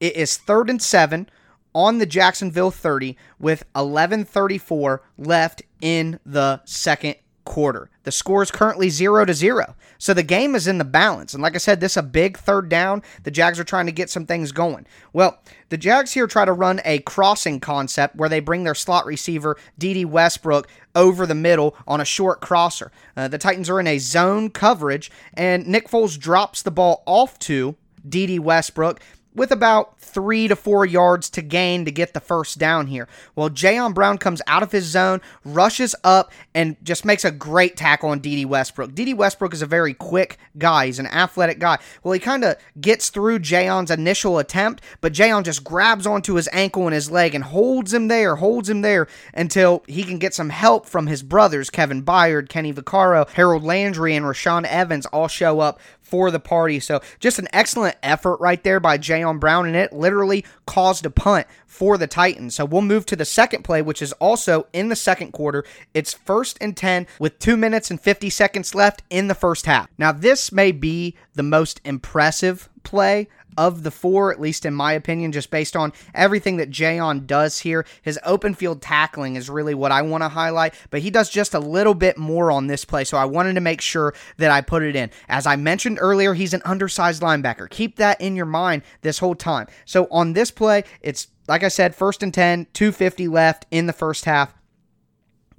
It 0.00 0.16
is 0.16 0.36
third 0.36 0.68
and 0.68 0.82
seven 0.82 1.28
on 1.74 1.98
the 1.98 2.06
Jacksonville 2.06 2.70
30 2.70 3.16
with 3.38 3.64
11:34 3.74 5.00
left 5.16 5.62
in 5.80 6.18
the 6.26 6.60
second 6.64 7.16
quarter. 7.48 7.88
The 8.04 8.12
score 8.12 8.42
is 8.42 8.50
currently 8.50 8.90
0 8.90 9.24
to 9.24 9.32
0. 9.32 9.74
So 9.96 10.12
the 10.12 10.22
game 10.22 10.54
is 10.54 10.66
in 10.68 10.76
the 10.76 10.84
balance. 10.84 11.32
And 11.32 11.42
like 11.42 11.54
I 11.54 11.58
said, 11.58 11.80
this 11.80 11.92
is 11.92 11.96
a 11.96 12.02
big 12.02 12.36
third 12.36 12.68
down. 12.68 13.02
The 13.22 13.30
Jags 13.30 13.58
are 13.58 13.64
trying 13.64 13.86
to 13.86 13.92
get 13.92 14.10
some 14.10 14.26
things 14.26 14.52
going. 14.52 14.86
Well, 15.14 15.42
the 15.70 15.78
Jags 15.78 16.12
here 16.12 16.26
try 16.26 16.44
to 16.44 16.52
run 16.52 16.82
a 16.84 16.98
crossing 17.00 17.58
concept 17.58 18.16
where 18.16 18.28
they 18.28 18.40
bring 18.40 18.64
their 18.64 18.74
slot 18.74 19.06
receiver, 19.06 19.56
Dede 19.78 20.06
Westbrook, 20.06 20.68
over 20.94 21.24
the 21.24 21.34
middle 21.34 21.74
on 21.86 22.02
a 22.02 22.04
short 22.04 22.42
crosser. 22.42 22.92
Uh, 23.16 23.28
the 23.28 23.38
Titans 23.38 23.70
are 23.70 23.80
in 23.80 23.86
a 23.86 23.98
zone 23.98 24.50
coverage, 24.50 25.10
and 25.32 25.66
Nick 25.66 25.88
Foles 25.88 26.18
drops 26.18 26.60
the 26.60 26.70
ball 26.70 27.02
off 27.06 27.38
to 27.40 27.76
Dede 28.06 28.40
Westbrook 28.40 29.00
with 29.38 29.50
about 29.50 29.98
three 29.98 30.48
to 30.48 30.56
four 30.56 30.84
yards 30.84 31.30
to 31.30 31.42
gain 31.42 31.84
to 31.84 31.90
get 31.90 32.14
the 32.14 32.20
first 32.20 32.58
down 32.58 32.88
here. 32.88 33.08
Well, 33.34 33.50
Jayon 33.50 33.94
Brown 33.94 34.18
comes 34.18 34.42
out 34.46 34.62
of 34.62 34.72
his 34.72 34.84
zone, 34.84 35.20
rushes 35.44 35.94
up, 36.02 36.32
and 36.54 36.76
just 36.82 37.04
makes 37.04 37.24
a 37.24 37.30
great 37.30 37.76
tackle 37.76 38.10
on 38.10 38.18
Dede 38.18 38.46
Westbrook. 38.46 38.94
Dede 38.94 39.16
Westbrook 39.16 39.52
is 39.52 39.62
a 39.62 39.66
very 39.66 39.94
quick 39.94 40.38
guy. 40.56 40.86
He's 40.86 40.98
an 40.98 41.06
athletic 41.06 41.58
guy. 41.58 41.78
Well, 42.02 42.12
he 42.12 42.20
kind 42.20 42.44
of 42.44 42.56
gets 42.80 43.10
through 43.10 43.40
Jayon's 43.40 43.90
initial 43.90 44.38
attempt, 44.38 44.82
but 45.00 45.12
Jayon 45.12 45.44
just 45.44 45.64
grabs 45.64 46.06
onto 46.06 46.34
his 46.34 46.48
ankle 46.52 46.86
and 46.86 46.94
his 46.94 47.10
leg 47.10 47.34
and 47.34 47.44
holds 47.44 47.92
him 47.92 48.08
there, 48.08 48.36
holds 48.36 48.68
him 48.68 48.80
there 48.80 49.06
until 49.34 49.84
he 49.86 50.02
can 50.02 50.18
get 50.18 50.34
some 50.34 50.50
help 50.50 50.86
from 50.86 51.06
his 51.06 51.22
brothers, 51.22 51.70
Kevin 51.70 52.02
Byard, 52.02 52.48
Kenny 52.48 52.72
Vaccaro, 52.72 53.28
Harold 53.30 53.62
Landry, 53.62 54.16
and 54.16 54.24
Rashaan 54.26 54.64
Evans 54.64 55.06
all 55.06 55.28
show 55.28 55.60
up 55.60 55.80
for 56.08 56.30
the 56.30 56.40
party. 56.40 56.80
So 56.80 57.00
just 57.20 57.38
an 57.38 57.48
excellent 57.52 57.96
effort 58.02 58.40
right 58.40 58.62
there 58.62 58.80
by 58.80 58.98
Jayon 58.98 59.38
Brown, 59.38 59.66
and 59.66 59.76
it 59.76 59.92
literally 59.92 60.44
caused 60.66 61.04
a 61.04 61.10
punt 61.10 61.46
for 61.66 61.98
the 61.98 62.06
Titans. 62.06 62.54
So 62.54 62.64
we'll 62.64 62.82
move 62.82 63.06
to 63.06 63.16
the 63.16 63.24
second 63.24 63.62
play, 63.62 63.82
which 63.82 64.02
is 64.02 64.12
also 64.14 64.66
in 64.72 64.88
the 64.88 64.96
second 64.96 65.32
quarter. 65.32 65.64
It's 65.92 66.14
first 66.14 66.56
and 66.60 66.76
10 66.76 67.06
with 67.18 67.38
two 67.38 67.56
minutes 67.56 67.90
and 67.90 68.00
50 68.00 68.30
seconds 68.30 68.74
left 68.74 69.02
in 69.10 69.28
the 69.28 69.34
first 69.34 69.66
half. 69.66 69.88
Now, 69.98 70.12
this 70.12 70.50
may 70.50 70.72
be 70.72 71.16
the 71.34 71.42
most 71.42 71.80
impressive 71.84 72.68
play 72.82 73.28
of 73.56 73.82
the 73.82 73.90
four, 73.90 74.32
at 74.32 74.40
least 74.40 74.64
in 74.64 74.74
my 74.74 74.92
opinion, 74.92 75.32
just 75.32 75.50
based 75.50 75.76
on 75.76 75.92
everything 76.14 76.56
that 76.58 76.70
Jayon 76.70 77.26
does 77.26 77.60
here. 77.60 77.84
His 78.02 78.18
open 78.24 78.54
field 78.54 78.82
tackling 78.82 79.36
is 79.36 79.50
really 79.50 79.74
what 79.74 79.92
I 79.92 80.02
want 80.02 80.22
to 80.22 80.28
highlight, 80.28 80.74
but 80.90 81.00
he 81.00 81.10
does 81.10 81.30
just 81.30 81.54
a 81.54 81.58
little 81.58 81.94
bit 81.94 82.18
more 82.18 82.50
on 82.50 82.66
this 82.66 82.84
play, 82.84 83.04
so 83.04 83.16
I 83.16 83.24
wanted 83.24 83.54
to 83.54 83.60
make 83.60 83.80
sure 83.80 84.14
that 84.36 84.50
I 84.50 84.60
put 84.60 84.82
it 84.82 84.96
in. 84.96 85.10
As 85.28 85.46
I 85.46 85.56
mentioned 85.56 85.98
earlier, 86.00 86.34
he's 86.34 86.54
an 86.54 86.62
undersized 86.64 87.22
linebacker. 87.22 87.68
Keep 87.70 87.96
that 87.96 88.20
in 88.20 88.36
your 88.36 88.46
mind 88.46 88.82
this 89.02 89.18
whole 89.18 89.34
time. 89.34 89.66
So 89.84 90.06
on 90.10 90.32
this 90.32 90.50
play, 90.50 90.84
it's 91.00 91.28
like 91.48 91.64
I 91.64 91.68
said, 91.68 91.94
first 91.94 92.22
and 92.22 92.32
10, 92.32 92.66
250 92.74 93.26
left 93.26 93.66
in 93.70 93.86
the 93.86 93.92
first 93.92 94.26
half. 94.26 94.54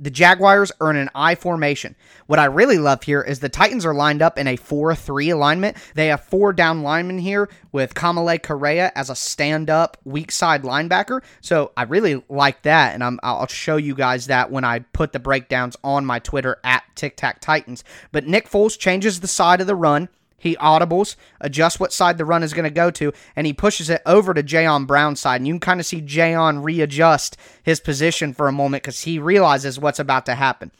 The 0.01 0.09
Jaguars 0.09 0.71
are 0.79 0.89
in 0.89 0.95
an 0.95 1.09
I 1.13 1.35
formation. 1.35 1.95
What 2.25 2.39
I 2.39 2.45
really 2.45 2.77
love 2.77 3.03
here 3.03 3.21
is 3.21 3.39
the 3.39 3.49
Titans 3.49 3.85
are 3.85 3.93
lined 3.93 4.21
up 4.21 4.37
in 4.37 4.47
a 4.47 4.55
4 4.55 4.95
3 4.95 5.29
alignment. 5.29 5.75
They 5.93 6.07
have 6.07 6.23
four 6.23 6.53
down 6.53 6.83
linemen 6.83 7.17
here 7.17 7.49
with 7.73 7.93
Kamalei 7.93 8.41
Correa 8.41 8.93
as 8.95 9.09
a 9.09 9.15
stand 9.15 9.69
up 9.69 9.97
weak 10.05 10.31
side 10.31 10.63
linebacker. 10.63 11.21
So 11.41 11.73
I 11.75 11.83
really 11.83 12.23
like 12.29 12.61
that, 12.61 12.93
and 12.93 13.03
i 13.03 13.39
will 13.39 13.47
show 13.47 13.75
you 13.75 13.93
guys 13.93 14.27
that 14.27 14.49
when 14.51 14.63
I 14.63 14.79
put 14.79 15.11
the 15.11 15.19
breakdowns 15.19 15.75
on 15.83 16.05
my 16.05 16.19
Twitter 16.19 16.57
at 16.63 16.83
Tic 16.95 17.17
Tac 17.17 17.41
Titans. 17.41 17.83
But 18.13 18.25
Nick 18.25 18.49
Foles 18.49 18.79
changes 18.79 19.19
the 19.19 19.27
side 19.27 19.59
of 19.59 19.67
the 19.67 19.75
run. 19.75 20.07
He 20.39 20.55
audibles, 20.55 21.15
adjusts 21.41 21.79
what 21.79 21.93
side 21.93 22.17
the 22.17 22.25
run 22.25 22.43
is 22.43 22.53
going 22.53 22.63
to 22.63 22.69
go 22.69 22.89
to, 22.91 23.13
and 23.35 23.45
he 23.45 23.53
pushes 23.53 23.89
it 23.89 24.01
over 24.05 24.33
to 24.33 24.41
Jayon 24.41 24.87
Brown's 24.87 25.19
side. 25.19 25.41
And 25.41 25.47
you 25.47 25.53
can 25.53 25.59
kind 25.59 25.79
of 25.79 25.85
see 25.85 26.01
Jayon 26.01 26.63
readjust 26.63 27.37
his 27.61 27.79
position 27.79 28.33
for 28.33 28.47
a 28.47 28.53
moment 28.53 28.83
because 28.83 29.01
he 29.01 29.19
realizes 29.19 29.79
what's 29.79 29.99
about 29.99 30.25
to 30.27 30.35
happen. 30.35 30.71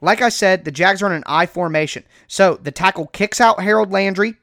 Like 0.00 0.22
I 0.22 0.28
said, 0.28 0.64
the 0.64 0.70
Jags 0.70 1.02
are 1.02 1.06
in 1.06 1.12
an 1.12 1.24
I 1.26 1.46
formation. 1.46 2.04
So 2.26 2.56
the 2.56 2.70
tackle 2.70 3.06
kicks 3.06 3.40
out 3.40 3.62
Harold 3.62 3.90
Landry, 3.90 4.34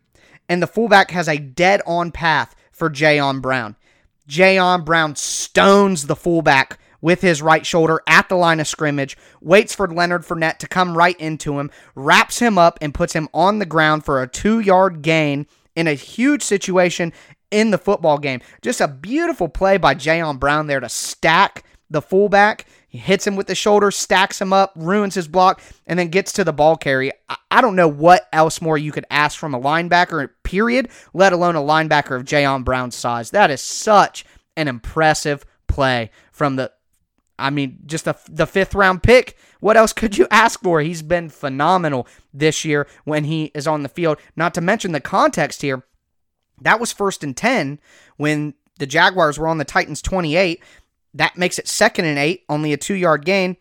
and 0.50 0.62
the 0.62 0.68
fullback 0.68 1.12
has 1.12 1.28
a 1.28 1.38
dead 1.38 1.82
on 1.86 2.12
path 2.12 2.56
for 2.72 2.90
Jayon 2.90 3.42
Brown. 3.42 3.76
Jayon 4.28 4.84
Brown 4.84 5.16
stones 5.16 6.08
the 6.08 6.16
fullback 6.16 6.80
with 7.02 7.22
his 7.22 7.42
right 7.42 7.66
shoulder 7.66 8.02
at 8.08 8.30
the 8.30 8.36
line 8.36 8.60
of 8.60 8.68
scrimmage, 8.68 9.18
waits 9.42 9.76
for 9.76 9.88
Leonard 9.88 10.24
Fournette 10.24 10.58
to 10.60 10.68
come 10.68 10.98
right 10.98 11.20
into 11.20 11.60
him, 11.60 11.72
wraps 11.96 12.40
him 12.40 12.58
up, 12.58 12.78
and 12.82 12.94
puts 12.94 13.14
him 13.14 13.30
on 13.34 13.60
the 13.60 13.66
ground 13.66 14.06
for 14.06 14.22
a 14.22 14.28
two 14.28 14.60
yard 14.60 15.02
gain 15.02 15.48
in 15.76 15.88
a 15.88 15.94
huge 15.94 16.42
situation 16.42 17.14
in 17.52 17.72
the 17.72 17.78
football 17.78 18.18
game. 18.18 18.42
Just 18.62 18.82
a 18.82 18.88
beautiful 18.88 19.48
play 19.48 19.78
by 19.78 19.96
Jayon 19.96 20.40
Brown 20.40 20.68
there 20.68 20.80
to 20.80 20.90
stack 20.90 21.64
the 21.90 22.02
fullback. 22.02 22.66
He 22.88 22.98
hits 22.98 23.28
him 23.28 23.36
with 23.36 23.48
the 23.48 23.56
shoulder, 23.56 23.92
stacks 23.92 24.40
him 24.40 24.54
up, 24.54 24.72
ruins 24.76 25.16
his 25.16 25.28
block, 25.28 25.62
and 25.86 26.00
then 26.00 26.08
gets 26.10 26.32
to 26.34 26.44
the 26.44 26.54
ball 26.54 26.78
carry. 26.78 27.12
I 27.52 27.62
don't 27.62 27.76
know 27.76 27.88
what 27.88 28.28
else 28.32 28.62
more 28.62 28.78
you 28.78 28.92
could 28.92 29.06
ask 29.10 29.38
from 29.38 29.54
a 29.54 29.60
linebacker, 29.60 30.30
period, 30.44 30.90
let 31.14 31.34
alone 31.34 31.56
a 31.56 31.62
linebacker 31.62 32.16
of 32.16 32.24
Jayon 32.24 32.64
Brown's 32.64 32.96
size. 32.96 33.32
That 33.32 33.52
is 33.52 33.62
such 33.62 34.26
an 34.56 34.68
impressive 34.68 35.46
play 35.68 36.12
from 36.32 36.56
the 36.56 36.72
I 37.38 37.50
mean, 37.50 37.80
just 37.86 38.08
a, 38.08 38.16
the 38.30 38.48
fifth 38.48 38.74
round 38.76 39.04
pick. 39.04 39.38
What 39.60 39.78
else 39.78 39.94
could 39.94 40.18
you 40.18 40.28
ask 40.32 40.62
for? 40.62 40.82
He's 40.82 41.02
been 41.02 41.30
phenomenal 41.30 42.08
this 42.34 42.64
year 42.64 42.88
when 43.04 43.26
he 43.26 43.46
is 43.54 43.68
on 43.68 43.84
the 43.84 43.90
field. 43.90 44.20
Not 44.36 44.54
to 44.54 44.62
mention 44.62 44.92
the 44.92 45.02
context 45.02 45.62
here. 45.62 45.84
That 46.62 46.80
was 46.80 46.94
first 46.94 47.24
and 47.24 47.36
10 47.36 47.80
when 48.18 48.54
the 48.80 48.86
Jaguars 48.86 49.38
were 49.38 49.48
on 49.48 49.58
the 49.58 49.66
Titans 49.66 50.02
28. 50.02 50.62
That 51.14 51.38
makes 51.38 51.60
it 51.60 51.68
second 51.68 52.06
and 52.06 52.20
eight, 52.20 52.44
only 52.50 52.74
a 52.74 52.78
two 52.78 52.96
yard 52.96 53.26
gain. 53.26 53.58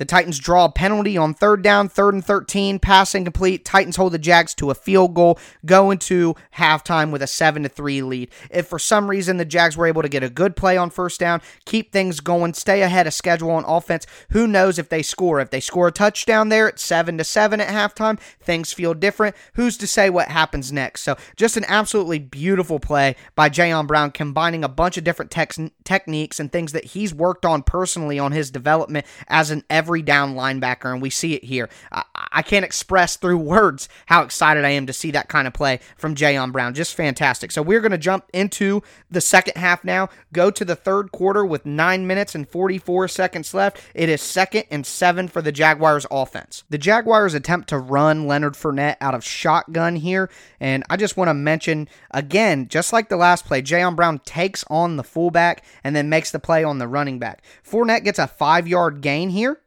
The 0.00 0.06
Titans 0.06 0.38
draw 0.38 0.64
a 0.64 0.72
penalty 0.72 1.18
on 1.18 1.34
third 1.34 1.60
down, 1.60 1.90
third 1.90 2.14
and 2.14 2.24
13, 2.24 2.78
pass 2.78 3.14
incomplete. 3.14 3.66
Titans 3.66 3.96
hold 3.96 4.14
the 4.14 4.18
Jags 4.18 4.54
to 4.54 4.70
a 4.70 4.74
field 4.74 5.12
goal, 5.12 5.38
go 5.66 5.90
into 5.90 6.36
halftime 6.56 7.10
with 7.10 7.20
a 7.20 7.26
7 7.26 7.64
to 7.64 7.68
3 7.68 8.00
lead. 8.00 8.30
If 8.50 8.66
for 8.66 8.78
some 8.78 9.10
reason 9.10 9.36
the 9.36 9.44
Jags 9.44 9.76
were 9.76 9.86
able 9.86 10.00
to 10.00 10.08
get 10.08 10.22
a 10.22 10.30
good 10.30 10.56
play 10.56 10.78
on 10.78 10.88
first 10.88 11.20
down, 11.20 11.42
keep 11.66 11.92
things 11.92 12.20
going, 12.20 12.54
stay 12.54 12.80
ahead 12.80 13.06
of 13.06 13.12
schedule 13.12 13.50
on 13.50 13.66
offense, 13.66 14.06
who 14.30 14.46
knows 14.46 14.78
if 14.78 14.88
they 14.88 15.02
score? 15.02 15.38
If 15.38 15.50
they 15.50 15.60
score 15.60 15.88
a 15.88 15.92
touchdown 15.92 16.48
there 16.48 16.66
at 16.66 16.78
7 16.78 17.18
to 17.18 17.24
7 17.24 17.60
at 17.60 17.68
halftime, 17.68 18.18
things 18.40 18.72
feel 18.72 18.94
different. 18.94 19.36
Who's 19.52 19.76
to 19.76 19.86
say 19.86 20.08
what 20.08 20.28
happens 20.28 20.72
next? 20.72 21.02
So, 21.02 21.18
just 21.36 21.58
an 21.58 21.66
absolutely 21.68 22.20
beautiful 22.20 22.80
play 22.80 23.16
by 23.34 23.50
Jayon 23.50 23.86
Brown, 23.86 24.12
combining 24.12 24.64
a 24.64 24.68
bunch 24.68 24.96
of 24.96 25.04
different 25.04 25.30
tex- 25.30 25.60
techniques 25.84 26.40
and 26.40 26.50
things 26.50 26.72
that 26.72 26.86
he's 26.86 27.12
worked 27.12 27.44
on 27.44 27.62
personally 27.62 28.18
on 28.18 28.32
his 28.32 28.50
development 28.50 29.04
as 29.28 29.50
an 29.50 29.62
ever 29.68 29.89
every 29.90 30.02
down 30.02 30.36
linebacker, 30.36 30.92
and 30.92 31.02
we 31.02 31.10
see 31.10 31.34
it 31.34 31.42
here. 31.42 31.68
I, 31.90 32.04
I 32.14 32.42
can't 32.42 32.64
express 32.64 33.16
through 33.16 33.38
words 33.56 33.88
how 34.06 34.22
excited 34.22 34.64
I 34.64 34.70
am 34.70 34.86
to 34.86 34.92
see 34.92 35.10
that 35.10 35.28
kind 35.28 35.48
of 35.48 35.52
play 35.52 35.80
from 35.96 36.14
Jayon 36.14 36.52
Brown. 36.52 36.74
Just 36.74 36.94
fantastic. 36.94 37.50
So 37.50 37.60
we're 37.60 37.80
going 37.80 37.90
to 37.90 37.98
jump 37.98 38.26
into 38.32 38.84
the 39.10 39.20
second 39.20 39.56
half 39.56 39.82
now, 39.82 40.08
go 40.32 40.52
to 40.52 40.64
the 40.64 40.76
third 40.76 41.10
quarter 41.10 41.44
with 41.44 41.66
9 41.66 42.06
minutes 42.06 42.36
and 42.36 42.48
44 42.48 43.08
seconds 43.08 43.52
left. 43.52 43.82
It 43.92 44.08
is 44.08 44.22
second 44.22 44.66
and 44.70 44.86
7 44.86 45.26
for 45.26 45.42
the 45.42 45.50
Jaguars 45.50 46.06
offense. 46.08 46.62
The 46.70 46.78
Jaguars 46.78 47.34
attempt 47.34 47.68
to 47.70 47.78
run 47.78 48.28
Leonard 48.28 48.54
Fournette 48.54 48.96
out 49.00 49.16
of 49.16 49.24
shotgun 49.24 49.96
here, 49.96 50.30
and 50.60 50.84
I 50.88 50.96
just 50.96 51.16
want 51.16 51.30
to 51.30 51.34
mention 51.34 51.88
again, 52.12 52.68
just 52.68 52.92
like 52.92 53.08
the 53.08 53.16
last 53.16 53.44
play, 53.44 53.60
Jayon 53.60 53.96
Brown 53.96 54.20
takes 54.20 54.64
on 54.70 54.96
the 54.96 55.02
fullback 55.02 55.64
and 55.82 55.96
then 55.96 56.08
makes 56.08 56.30
the 56.30 56.38
play 56.38 56.62
on 56.62 56.78
the 56.78 56.86
running 56.86 57.18
back. 57.18 57.42
Fournette 57.68 58.04
gets 58.04 58.20
a 58.20 58.28
5-yard 58.28 59.00
gain 59.00 59.30
here. 59.30 59.60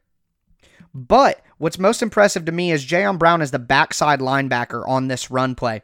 But 0.94 1.42
what's 1.58 1.78
most 1.78 2.02
impressive 2.02 2.44
to 2.44 2.52
me 2.52 2.70
is 2.70 2.86
Jayon 2.86 3.18
Brown 3.18 3.42
is 3.42 3.50
the 3.50 3.58
backside 3.58 4.20
linebacker 4.20 4.86
on 4.88 5.08
this 5.08 5.30
run 5.30 5.56
play. 5.56 5.82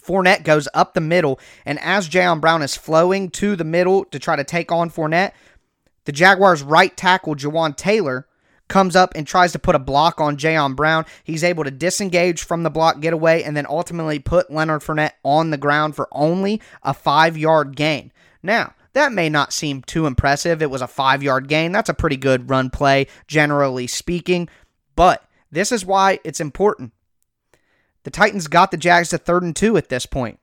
Fournette 0.00 0.44
goes 0.44 0.68
up 0.74 0.92
the 0.94 1.00
middle, 1.00 1.40
and 1.64 1.80
as 1.80 2.08
Jayon 2.08 2.40
Brown 2.40 2.62
is 2.62 2.76
flowing 2.76 3.30
to 3.30 3.56
the 3.56 3.64
middle 3.64 4.04
to 4.04 4.18
try 4.18 4.36
to 4.36 4.44
take 4.44 4.70
on 4.70 4.90
Fournette, 4.90 5.32
the 6.04 6.12
Jaguars' 6.12 6.62
right 6.62 6.96
tackle, 6.96 7.34
Jawaan 7.34 7.76
Taylor, 7.76 8.28
comes 8.68 8.94
up 8.94 9.12
and 9.14 9.26
tries 9.26 9.52
to 9.52 9.58
put 9.58 9.74
a 9.74 9.80
block 9.80 10.20
on 10.20 10.36
Jayon 10.36 10.76
Brown. 10.76 11.06
He's 11.24 11.42
able 11.42 11.64
to 11.64 11.70
disengage 11.70 12.44
from 12.44 12.62
the 12.62 12.70
block, 12.70 13.00
get 13.00 13.12
away, 13.12 13.42
and 13.42 13.56
then 13.56 13.66
ultimately 13.68 14.18
put 14.18 14.50
Leonard 14.50 14.82
Fournette 14.82 15.12
on 15.24 15.50
the 15.50 15.56
ground 15.56 15.96
for 15.96 16.08
only 16.12 16.60
a 16.82 16.92
five 16.92 17.36
yard 17.36 17.74
gain. 17.74 18.12
Now, 18.42 18.74
that 18.96 19.12
may 19.12 19.28
not 19.28 19.52
seem 19.52 19.82
too 19.82 20.06
impressive. 20.06 20.62
It 20.62 20.70
was 20.70 20.82
a 20.82 20.86
five 20.86 21.22
yard 21.22 21.48
gain. 21.48 21.72
That's 21.72 21.90
a 21.90 21.94
pretty 21.94 22.16
good 22.16 22.48
run 22.48 22.70
play, 22.70 23.06
generally 23.26 23.86
speaking. 23.86 24.48
But 24.94 25.22
this 25.50 25.70
is 25.70 25.84
why 25.84 26.18
it's 26.24 26.40
important. 26.40 26.92
The 28.04 28.10
Titans 28.10 28.46
got 28.46 28.70
the 28.70 28.76
Jags 28.76 29.10
to 29.10 29.18
third 29.18 29.42
and 29.42 29.54
two 29.54 29.76
at 29.76 29.88
this 29.88 30.06
point. 30.06 30.38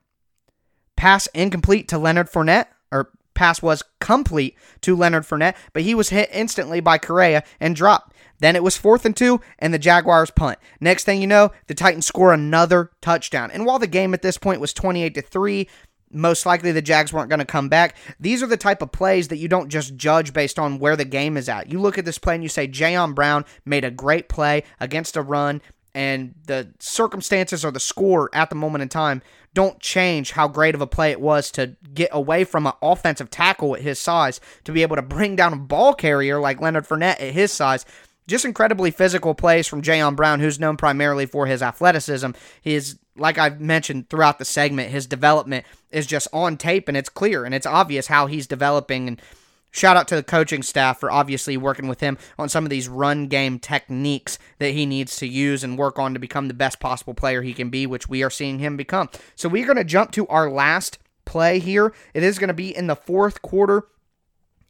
Pass 0.96 1.26
incomplete 1.28 1.88
to 1.88 1.98
Leonard 1.98 2.30
Fournette, 2.30 2.66
or 2.92 3.10
pass 3.34 3.60
was 3.60 3.82
complete 4.00 4.56
to 4.82 4.94
Leonard 4.94 5.24
Fournette, 5.24 5.56
but 5.72 5.82
he 5.82 5.94
was 5.94 6.10
hit 6.10 6.28
instantly 6.32 6.78
by 6.78 6.98
Correa 6.98 7.42
and 7.58 7.74
dropped. 7.74 8.14
Then 8.38 8.54
it 8.54 8.62
was 8.62 8.76
fourth 8.76 9.04
and 9.04 9.16
two, 9.16 9.40
and 9.58 9.74
the 9.74 9.78
Jaguars 9.78 10.30
punt. 10.30 10.58
Next 10.80 11.04
thing 11.04 11.20
you 11.20 11.26
know, 11.26 11.50
the 11.66 11.74
Titans 11.74 12.06
score 12.06 12.32
another 12.32 12.90
touchdown. 13.00 13.50
And 13.50 13.66
while 13.66 13.78
the 13.78 13.86
game 13.86 14.14
at 14.14 14.22
this 14.22 14.38
point 14.38 14.60
was 14.60 14.72
28 14.72 15.14
to 15.14 15.22
3, 15.22 15.68
most 16.14 16.46
likely 16.46 16.72
the 16.72 16.82
Jags 16.82 17.12
weren't 17.12 17.28
going 17.28 17.40
to 17.40 17.44
come 17.44 17.68
back. 17.68 17.96
These 18.20 18.42
are 18.42 18.46
the 18.46 18.56
type 18.56 18.82
of 18.82 18.92
plays 18.92 19.28
that 19.28 19.38
you 19.38 19.48
don't 19.48 19.68
just 19.68 19.96
judge 19.96 20.32
based 20.32 20.58
on 20.58 20.78
where 20.78 20.96
the 20.96 21.04
game 21.04 21.36
is 21.36 21.48
at. 21.48 21.70
You 21.70 21.80
look 21.80 21.98
at 21.98 22.04
this 22.04 22.18
play 22.18 22.34
and 22.34 22.42
you 22.42 22.48
say, 22.48 22.68
Jayon 22.68 23.14
Brown 23.14 23.44
made 23.64 23.84
a 23.84 23.90
great 23.90 24.28
play 24.28 24.62
against 24.80 25.16
a 25.16 25.22
run, 25.22 25.60
and 25.94 26.34
the 26.46 26.72
circumstances 26.80 27.64
or 27.64 27.70
the 27.70 27.80
score 27.80 28.28
at 28.32 28.50
the 28.50 28.56
moment 28.56 28.82
in 28.82 28.88
time 28.88 29.22
don't 29.54 29.78
change 29.78 30.32
how 30.32 30.48
great 30.48 30.74
of 30.74 30.80
a 30.80 30.86
play 30.86 31.12
it 31.12 31.20
was 31.20 31.50
to 31.52 31.76
get 31.94 32.10
away 32.12 32.42
from 32.42 32.66
an 32.66 32.72
offensive 32.82 33.30
tackle 33.30 33.76
at 33.76 33.82
his 33.82 34.00
size, 34.00 34.40
to 34.64 34.72
be 34.72 34.82
able 34.82 34.96
to 34.96 35.02
bring 35.02 35.36
down 35.36 35.52
a 35.52 35.56
ball 35.56 35.94
carrier 35.94 36.40
like 36.40 36.60
Leonard 36.60 36.86
Fournette 36.86 37.22
at 37.22 37.32
his 37.32 37.52
size. 37.52 37.86
Just 38.26 38.44
incredibly 38.44 38.90
physical 38.90 39.34
plays 39.34 39.68
from 39.68 39.82
Jayon 39.82 40.16
Brown, 40.16 40.40
who's 40.40 40.58
known 40.58 40.76
primarily 40.76 41.26
for 41.26 41.46
his 41.46 41.62
athleticism. 41.62 42.30
His 42.60 42.98
like 43.16 43.38
I've 43.38 43.60
mentioned 43.60 44.08
throughout 44.08 44.38
the 44.38 44.44
segment, 44.44 44.90
his 44.90 45.06
development 45.06 45.64
is 45.90 46.06
just 46.06 46.28
on 46.32 46.56
tape 46.56 46.88
and 46.88 46.96
it's 46.96 47.08
clear 47.08 47.44
and 47.44 47.54
it's 47.54 47.66
obvious 47.66 48.08
how 48.08 48.26
he's 48.26 48.46
developing. 48.46 49.08
And 49.08 49.22
shout 49.70 49.96
out 49.96 50.08
to 50.08 50.16
the 50.16 50.22
coaching 50.22 50.62
staff 50.62 50.98
for 50.98 51.10
obviously 51.10 51.56
working 51.56 51.88
with 51.88 52.00
him 52.00 52.18
on 52.38 52.48
some 52.48 52.64
of 52.64 52.70
these 52.70 52.88
run 52.88 53.28
game 53.28 53.58
techniques 53.58 54.38
that 54.58 54.72
he 54.72 54.86
needs 54.86 55.16
to 55.16 55.26
use 55.26 55.62
and 55.62 55.78
work 55.78 55.98
on 55.98 56.14
to 56.14 56.20
become 56.20 56.48
the 56.48 56.54
best 56.54 56.80
possible 56.80 57.14
player 57.14 57.42
he 57.42 57.54
can 57.54 57.70
be, 57.70 57.86
which 57.86 58.08
we 58.08 58.22
are 58.22 58.30
seeing 58.30 58.58
him 58.58 58.76
become. 58.76 59.08
So 59.36 59.48
we're 59.48 59.66
going 59.66 59.76
to 59.76 59.84
jump 59.84 60.10
to 60.12 60.26
our 60.28 60.50
last 60.50 60.98
play 61.24 61.58
here. 61.58 61.92
It 62.14 62.22
is 62.22 62.38
going 62.38 62.48
to 62.48 62.54
be 62.54 62.76
in 62.76 62.86
the 62.86 62.96
fourth 62.96 63.42
quarter. 63.42 63.84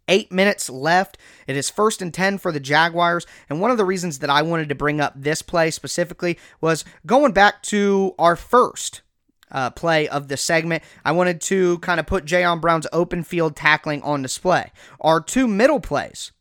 Eight 0.08 0.30
minutes 0.30 0.68
left. 0.68 1.18
It 1.46 1.56
is 1.56 1.70
first 1.70 2.02
and 2.02 2.12
10 2.12 2.38
for 2.38 2.52
the 2.52 2.60
Jaguars. 2.60 3.26
And 3.48 3.60
one 3.60 3.70
of 3.70 3.76
the 3.76 3.84
reasons 3.84 4.18
that 4.18 4.30
I 4.30 4.42
wanted 4.42 4.68
to 4.68 4.74
bring 4.74 5.00
up 5.00 5.14
this 5.16 5.42
play 5.42 5.70
specifically 5.70 6.38
was 6.60 6.84
going 7.06 7.32
back 7.32 7.62
to 7.64 8.14
our 8.18 8.36
first 8.36 9.02
uh, 9.50 9.70
play 9.70 10.08
of 10.08 10.28
the 10.28 10.36
segment. 10.36 10.82
I 11.04 11.12
wanted 11.12 11.40
to 11.42 11.78
kind 11.78 12.00
of 12.00 12.06
put 12.06 12.24
Jayon 12.24 12.60
Brown's 12.60 12.86
open 12.92 13.22
field 13.22 13.56
tackling 13.56 14.02
on 14.02 14.22
display. 14.22 14.72
Our 15.00 15.20
two 15.20 15.48
middle 15.48 15.80
plays 15.80 16.32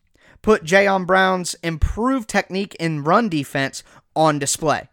put 0.41 0.63
Jayon 0.63 1.05
Brown's 1.05 1.55
improved 1.63 2.29
technique 2.29 2.75
in 2.79 3.03
run 3.03 3.29
defense 3.29 3.83
on 4.15 4.39
display. 4.39 4.89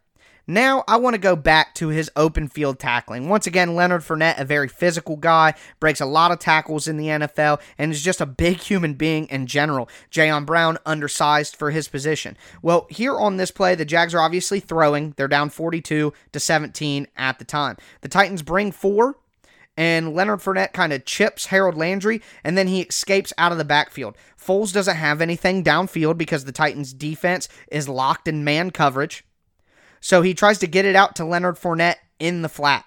Now 0.46 0.84
I 0.88 0.96
want 0.96 1.14
to 1.14 1.20
go 1.20 1.36
back 1.36 1.74
to 1.76 1.88
his 1.88 2.10
open 2.16 2.48
field 2.48 2.78
tackling. 2.78 3.28
Once 3.28 3.46
again, 3.46 3.74
Leonard 3.74 4.02
Fournette, 4.02 4.40
a 4.40 4.44
very 4.44 4.68
physical 4.68 5.16
guy, 5.16 5.54
breaks 5.78 6.00
a 6.00 6.06
lot 6.06 6.32
of 6.32 6.38
tackles 6.38 6.88
in 6.88 6.96
the 6.96 7.06
NFL, 7.06 7.60
and 7.78 7.92
is 7.92 8.02
just 8.02 8.20
a 8.20 8.26
big 8.26 8.58
human 8.58 8.94
being 8.94 9.26
in 9.26 9.46
general. 9.46 9.88
Jayon 10.10 10.46
Brown, 10.46 10.78
undersized 10.84 11.56
for 11.56 11.70
his 11.70 11.88
position. 11.88 12.36
Well, 12.62 12.86
here 12.90 13.16
on 13.16 13.36
this 13.36 13.50
play, 13.50 13.74
the 13.74 13.84
Jags 13.84 14.14
are 14.14 14.20
obviously 14.20 14.60
throwing. 14.60 15.14
They're 15.16 15.28
down 15.28 15.50
42 15.50 16.12
to 16.32 16.40
17 16.40 17.06
at 17.16 17.38
the 17.38 17.44
time. 17.44 17.76
The 18.00 18.08
Titans 18.08 18.42
bring 18.42 18.72
four 18.72 19.16
and 19.76 20.14
Leonard 20.14 20.40
Fournette 20.40 20.74
kind 20.74 20.92
of 20.92 21.06
chips 21.06 21.46
Harold 21.46 21.74
Landry, 21.74 22.20
and 22.44 22.58
then 22.58 22.66
he 22.66 22.82
escapes 22.82 23.32
out 23.38 23.52
of 23.52 23.56
the 23.56 23.64
backfield. 23.64 24.14
Foles 24.38 24.74
doesn't 24.74 24.96
have 24.96 25.22
anything 25.22 25.64
downfield 25.64 26.18
because 26.18 26.44
the 26.44 26.52
Titans' 26.52 26.92
defense 26.92 27.48
is 27.70 27.88
locked 27.88 28.28
in 28.28 28.44
man 28.44 28.72
coverage. 28.72 29.24
So 30.00 30.22
he 30.22 30.34
tries 30.34 30.58
to 30.58 30.66
get 30.66 30.84
it 30.84 30.96
out 30.96 31.16
to 31.16 31.24
Leonard 31.24 31.56
Fournette 31.56 31.96
in 32.18 32.42
the 32.42 32.48
flat. 32.48 32.84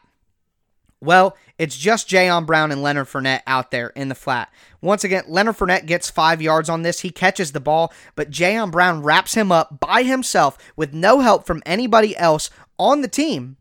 Well, 1.00 1.36
it's 1.58 1.78
just 1.78 2.10
Jayon 2.10 2.46
Brown 2.46 2.72
and 2.72 2.82
Leonard 2.82 3.08
Fournette 3.08 3.42
out 3.46 3.72
there 3.72 3.90
in 3.90 4.08
the 4.08 4.16
flat. 4.16 4.50
Once 4.82 5.04
again, 5.04 5.24
Leonard 5.28 5.58
Fournette 5.58 5.86
gets 5.86 6.10
five 6.10 6.42
yards 6.42 6.70
on 6.70 6.82
this. 6.82 7.02
He 7.02 7.10
catches 7.10 7.52
the 7.52 7.60
ball, 7.60 7.94
but 8.16 8.32
Jayon 8.32 8.72
Brown 8.72 9.04
wraps 9.04 9.34
him 9.34 9.52
up 9.52 9.82
by 9.82 10.04
himself 10.04 10.58
with 10.78 10.94
no 10.94 11.20
help 11.20 11.46
from 11.46 11.62
anybody 11.66 12.16
else 12.16 12.50
on 12.80 13.02
the 13.02 13.10
team 13.10 13.58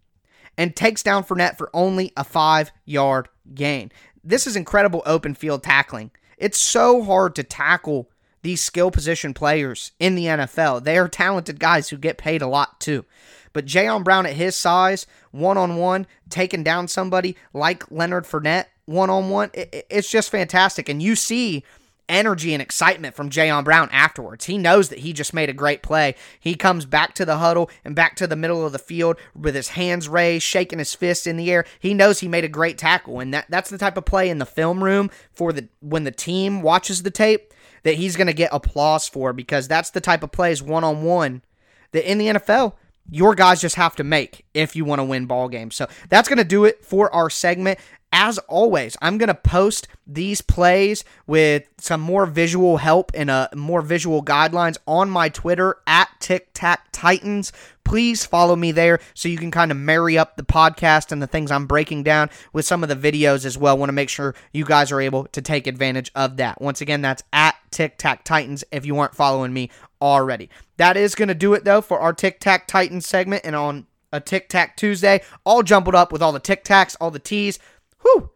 and 0.56 0.76
takes 0.76 1.02
down 1.02 1.24
Fournette 1.24 1.58
for 1.58 1.68
only 1.74 2.12
a 2.16 2.22
five 2.22 2.70
yard 2.84 3.28
gain. 3.54 3.90
This 4.22 4.46
is 4.46 4.54
incredible 4.54 5.02
open 5.04 5.34
field 5.34 5.64
tackling. 5.64 6.12
It's 6.38 6.58
so 6.58 7.02
hard 7.02 7.34
to 7.34 7.42
tackle 7.42 8.08
these 8.42 8.60
skill 8.60 8.90
position 8.90 9.34
players 9.34 9.92
in 9.98 10.14
the 10.14 10.26
NFL. 10.26 10.84
They 10.84 10.98
are 10.98 11.08
talented 11.08 11.58
guys 11.60 11.88
who 11.88 11.96
get 11.96 12.18
paid 12.18 12.42
a 12.42 12.46
lot 12.46 12.80
too. 12.80 13.04
But 13.52 13.66
Jayon 13.66 14.04
Brown 14.04 14.26
at 14.26 14.34
his 14.34 14.56
size, 14.56 15.06
one 15.30 15.58
on 15.58 15.76
one, 15.76 16.06
taking 16.28 16.62
down 16.62 16.88
somebody 16.88 17.36
like 17.52 17.90
Leonard 17.90 18.24
Fournette, 18.24 18.66
one 18.86 19.10
on 19.10 19.30
one, 19.30 19.50
it's 19.54 20.10
just 20.10 20.30
fantastic. 20.30 20.88
And 20.88 21.02
you 21.02 21.14
see 21.16 21.64
energy 22.08 22.52
and 22.52 22.60
excitement 22.60 23.14
from 23.14 23.30
Jayon 23.30 23.64
Brown 23.64 23.88
afterwards. 23.90 24.44
He 24.44 24.58
knows 24.58 24.88
that 24.88 25.00
he 25.00 25.12
just 25.12 25.32
made 25.32 25.48
a 25.48 25.54
great 25.54 25.82
play. 25.82 26.14
He 26.38 26.54
comes 26.54 26.84
back 26.84 27.14
to 27.14 27.24
the 27.24 27.38
huddle 27.38 27.70
and 27.84 27.94
back 27.94 28.16
to 28.16 28.26
the 28.26 28.36
middle 28.36 28.66
of 28.66 28.72
the 28.72 28.78
field 28.78 29.16
with 29.34 29.54
his 29.54 29.68
hands 29.68 30.08
raised, 30.08 30.44
shaking 30.44 30.78
his 30.78 30.94
fist 30.94 31.26
in 31.26 31.36
the 31.36 31.50
air. 31.50 31.64
He 31.80 31.94
knows 31.94 32.20
he 32.20 32.28
made 32.28 32.44
a 32.44 32.48
great 32.48 32.76
tackle, 32.76 33.20
and 33.20 33.32
that, 33.32 33.46
that's 33.48 33.70
the 33.70 33.78
type 33.78 33.96
of 33.96 34.04
play 34.04 34.28
in 34.28 34.38
the 34.38 34.46
film 34.46 34.84
room 34.84 35.10
for 35.32 35.52
the 35.52 35.68
when 35.80 36.04
the 36.04 36.10
team 36.10 36.62
watches 36.62 37.02
the 37.02 37.10
tape 37.10 37.52
that 37.82 37.94
he's 37.94 38.16
going 38.16 38.26
to 38.26 38.32
get 38.32 38.50
applause 38.52 39.08
for 39.08 39.32
because 39.32 39.66
that's 39.66 39.90
the 39.90 40.00
type 40.00 40.22
of 40.22 40.32
plays 40.32 40.62
one 40.62 40.84
on 40.84 41.02
one 41.02 41.42
that 41.92 42.08
in 42.08 42.18
the 42.18 42.28
NFL 42.28 42.74
your 43.10 43.34
guys 43.34 43.60
just 43.60 43.76
have 43.76 43.96
to 43.96 44.04
make 44.04 44.44
if 44.54 44.76
you 44.76 44.84
want 44.84 45.00
to 45.00 45.04
win 45.04 45.26
ball 45.26 45.48
games. 45.48 45.74
So 45.74 45.86
that's 46.08 46.28
going 46.28 46.38
to 46.38 46.44
do 46.44 46.64
it 46.64 46.84
for 46.84 47.12
our 47.14 47.30
segment. 47.30 47.78
As 48.14 48.36
always, 48.40 48.94
I'm 49.00 49.16
going 49.16 49.28
to 49.28 49.34
post 49.34 49.88
these 50.06 50.42
plays 50.42 51.02
with 51.26 51.66
some 51.78 52.02
more 52.02 52.26
visual 52.26 52.76
help 52.76 53.10
and 53.14 53.30
a 53.30 53.48
uh, 53.50 53.56
more 53.56 53.80
visual 53.80 54.22
guidelines 54.22 54.76
on 54.86 55.08
my 55.08 55.30
Twitter 55.30 55.76
at 55.86 56.10
Tic 56.20 56.50
Tac 56.52 56.88
Titans. 56.92 57.52
Please 57.84 58.26
follow 58.26 58.54
me 58.54 58.70
there 58.70 59.00
so 59.14 59.30
you 59.30 59.38
can 59.38 59.50
kind 59.50 59.70
of 59.70 59.78
marry 59.78 60.18
up 60.18 60.36
the 60.36 60.42
podcast 60.42 61.10
and 61.10 61.22
the 61.22 61.26
things 61.26 61.50
I'm 61.50 61.66
breaking 61.66 62.02
down 62.02 62.28
with 62.52 62.66
some 62.66 62.82
of 62.82 62.90
the 62.90 62.96
videos 62.96 63.46
as 63.46 63.56
well. 63.56 63.78
Want 63.78 63.88
to 63.88 63.94
make 63.94 64.10
sure 64.10 64.34
you 64.52 64.66
guys 64.66 64.92
are 64.92 65.00
able 65.00 65.24
to 65.28 65.40
take 65.40 65.66
advantage 65.66 66.12
of 66.14 66.36
that. 66.36 66.60
Once 66.60 66.82
again, 66.82 67.00
that's 67.00 67.22
at 67.32 67.56
Tic 67.70 67.96
Tac 67.96 68.24
Titans 68.24 68.62
if 68.70 68.84
you 68.84 68.94
weren't 68.94 69.14
following 69.14 69.54
me 69.54 69.70
already. 70.02 70.50
That 70.76 70.96
is 70.96 71.14
going 71.14 71.28
to 71.28 71.34
do 71.34 71.54
it 71.54 71.64
though 71.64 71.80
for 71.80 72.00
our 72.00 72.12
Tic 72.12 72.40
Tac 72.40 72.66
Titans 72.66 73.06
segment 73.06 73.42
and 73.44 73.56
on 73.56 73.86
a 74.12 74.20
Tic 74.20 74.48
Tac 74.48 74.76
Tuesday, 74.76 75.22
all 75.44 75.62
jumbled 75.62 75.94
up 75.94 76.12
with 76.12 76.20
all 76.20 76.32
the 76.32 76.40
Tic 76.40 76.64
Tacs, 76.64 76.96
all 77.00 77.10
the 77.10 77.18
T's. 77.18 77.58
Whew. 78.02 78.30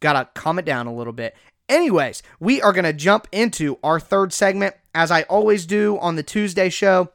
Gotta 0.00 0.28
calm 0.34 0.58
it 0.58 0.64
down 0.64 0.86
a 0.86 0.94
little 0.94 1.12
bit. 1.12 1.36
Anyways, 1.68 2.22
we 2.40 2.60
are 2.60 2.72
going 2.72 2.84
to 2.84 2.92
jump 2.92 3.28
into 3.32 3.78
our 3.82 3.98
third 3.98 4.32
segment, 4.32 4.74
as 4.94 5.10
I 5.10 5.22
always 5.22 5.64
do 5.64 5.98
on 6.00 6.16
the 6.16 6.22
Tuesday 6.22 6.68
show. 6.68 7.10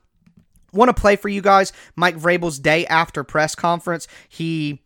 Want 0.74 0.90
to 0.90 1.00
play 1.00 1.16
for 1.16 1.30
you 1.30 1.42
guys 1.42 1.74
Mike 1.96 2.18
Vrabel's 2.18 2.58
day 2.58 2.86
after 2.88 3.24
press 3.24 3.56
conference. 3.56 4.08
He 4.30 4.82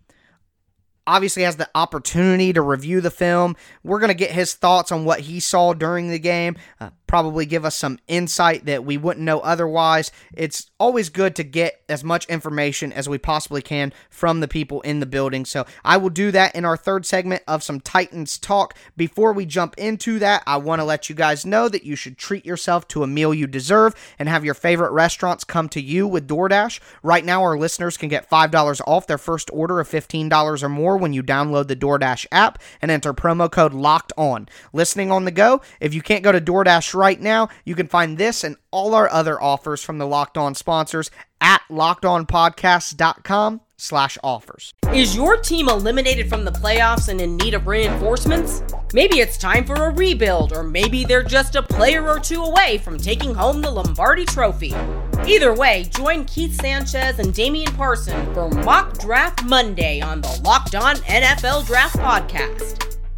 obviously 1.08 1.44
has 1.44 1.56
the 1.56 1.70
opportunity 1.74 2.54
to 2.54 2.62
review 2.62 3.02
the 3.02 3.12
film. 3.12 3.56
We're 3.84 4.00
going 4.00 4.10
to 4.10 4.14
get 4.14 4.32
his 4.32 4.54
thoughts 4.54 4.92
on 4.92 5.06
what 5.06 5.22
he 5.22 5.40
saw 5.40 5.74
during 5.74 6.10
the 6.10 6.20
game, 6.20 6.58
uh, 6.80 6.90
probably 7.12 7.46
give 7.46 7.66
us 7.66 7.76
some 7.76 8.00
insight 8.08 8.64
that 8.64 8.86
we 8.86 8.96
wouldn't 8.96 9.26
know 9.26 9.42
otherwise. 9.42 10.14
It's 10.34 10.72
always 10.80 11.10
good 11.10 11.36
to 11.36 11.44
get 11.44 11.82
as 11.90 12.06
much 12.06 12.26
information 12.28 12.94
as 12.94 13.10
we 13.10 13.18
possibly 13.18 13.62
can 13.62 13.92
from 14.10 14.40
the 14.40 14.48
people 14.48 14.80
in 14.80 15.02
the 15.02 15.06
building. 15.06 15.44
So 15.44 15.66
I 15.84 15.98
will 15.98 16.10
do 16.10 16.32
that 16.32 16.56
in 16.56 16.64
our 16.64 16.78
third 16.78 17.06
segment 17.06 17.44
of 17.50 17.64
some 17.64 17.82
Titans 17.82 18.38
talk. 18.38 18.78
Before 18.96 19.34
we 19.34 19.46
jump 19.46 19.78
into 19.78 20.20
that, 20.20 20.42
I 20.48 20.56
want 20.56 20.80
to 20.80 20.86
let 20.86 21.10
you 21.10 21.16
guys 21.16 21.46
know 21.46 21.68
that 21.68 21.84
you 21.84 21.98
should 21.98 22.18
treat 22.18 22.46
yourself 22.46 22.88
to 22.88 23.04
a 23.04 23.08
meal 23.08 23.34
you 23.34 23.46
deserve 23.46 23.94
and 24.18 24.30
have 24.30 24.46
your 24.46 24.54
favorite 24.54 24.94
restaurants 24.94 25.44
come 25.44 25.68
to 25.68 25.82
you 25.82 26.08
with 26.08 26.30
DoorDash. 26.30 26.80
Right 27.04 27.26
now, 27.26 27.44
our 27.44 27.58
listeners 27.58 27.98
can 27.98 28.08
get 28.08 28.30
$5 28.30 28.82
off 28.88 29.08
their 29.08 29.18
first 29.18 29.50
order 29.52 29.82
of 29.82 29.90
$15 29.90 30.64
or 30.64 30.70
more 30.70 30.96
when 30.96 31.12
you 31.12 31.24
download 31.24 31.68
the 31.68 31.76
DoorDash 31.76 32.28
app 32.32 32.58
and 32.82 32.90
enter 32.90 33.14
promo 33.14 33.52
code 33.52 33.74
LOCKED 33.74 34.14
ON. 34.16 34.48
Listening 34.72 35.12
on 35.12 35.26
the 35.26 35.32
go, 35.32 35.60
if 35.82 35.94
you 35.94 36.02
can't 36.02 36.24
go 36.24 36.32
to 36.32 36.40
DoorDash 36.40 37.01
right 37.02 37.20
now, 37.20 37.50
you 37.66 37.74
can 37.74 37.88
find 37.88 38.18
this 38.20 38.44
and 38.44 38.56
all 38.70 38.94
our 38.94 39.10
other 39.10 39.42
offers 39.42 39.84
from 39.84 39.98
the 39.98 40.06
Locked 40.06 40.38
On 40.38 40.54
sponsors 40.54 41.10
at 41.42 41.62
lockedonpodcast.com 41.70 43.62
slash 43.76 44.18
offers. 44.24 44.72
Is 44.94 45.16
your 45.16 45.38
team 45.38 45.68
eliminated 45.68 46.30
from 46.30 46.46
the 46.46 46.52
playoffs 46.52 47.10
and 47.10 47.20
in 47.20 47.36
need 47.38 47.56
of 47.56 47.66
reinforcements? 47.66 48.62
Maybe 48.94 49.20
it's 49.20 49.38
time 49.38 49.66
for 49.66 49.74
a 49.74 49.90
rebuild, 49.90 50.54
or 50.54 50.62
maybe 50.62 51.04
they're 51.04 51.24
just 51.24 51.56
a 51.56 51.64
player 51.64 52.08
or 52.08 52.20
two 52.20 52.44
away 52.44 52.78
from 52.78 53.00
taking 53.00 53.34
home 53.34 53.62
the 53.62 53.72
Lombardi 53.72 54.26
Trophy. 54.26 54.76
Either 55.26 55.56
way, 55.56 55.88
join 55.90 56.26
Keith 56.26 56.62
Sanchez 56.62 57.18
and 57.18 57.34
Damian 57.34 57.74
Parson 57.74 58.32
for 58.36 58.50
Mock 58.50 59.00
Draft 59.00 59.44
Monday 59.46 60.00
on 60.02 60.22
the 60.22 60.42
Locked 60.44 60.76
On 60.76 60.98
NFL 60.98 61.66
Draft 61.66 61.96
Podcast. 61.96 63.01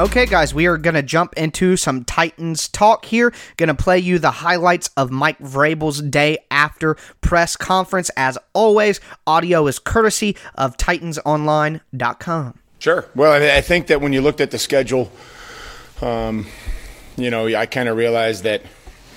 Okay, 0.00 0.24
guys, 0.24 0.54
we 0.54 0.64
are 0.64 0.78
going 0.78 0.94
to 0.94 1.02
jump 1.02 1.34
into 1.34 1.76
some 1.76 2.04
Titans 2.04 2.68
talk 2.68 3.04
here. 3.04 3.34
Going 3.58 3.66
to 3.66 3.74
play 3.74 3.98
you 3.98 4.18
the 4.18 4.30
highlights 4.30 4.88
of 4.96 5.10
Mike 5.10 5.38
Vrabel's 5.40 6.00
day 6.00 6.38
after 6.50 6.96
press 7.20 7.54
conference. 7.54 8.10
As 8.16 8.38
always, 8.54 8.98
audio 9.26 9.66
is 9.66 9.78
courtesy 9.78 10.38
of 10.54 10.78
TitansOnline.com. 10.78 12.58
Sure. 12.78 13.04
Well, 13.14 13.42
I, 13.42 13.60
think 13.60 13.88
that 13.88 14.00
when 14.00 14.14
you 14.14 14.22
looked 14.22 14.40
at 14.40 14.50
the 14.50 14.58
schedule, 14.58 15.12
um, 16.00 16.46
you 17.18 17.28
know, 17.28 17.48
I 17.48 17.66
kind 17.66 17.86
of 17.86 17.98
realized 17.98 18.44
that, 18.44 18.62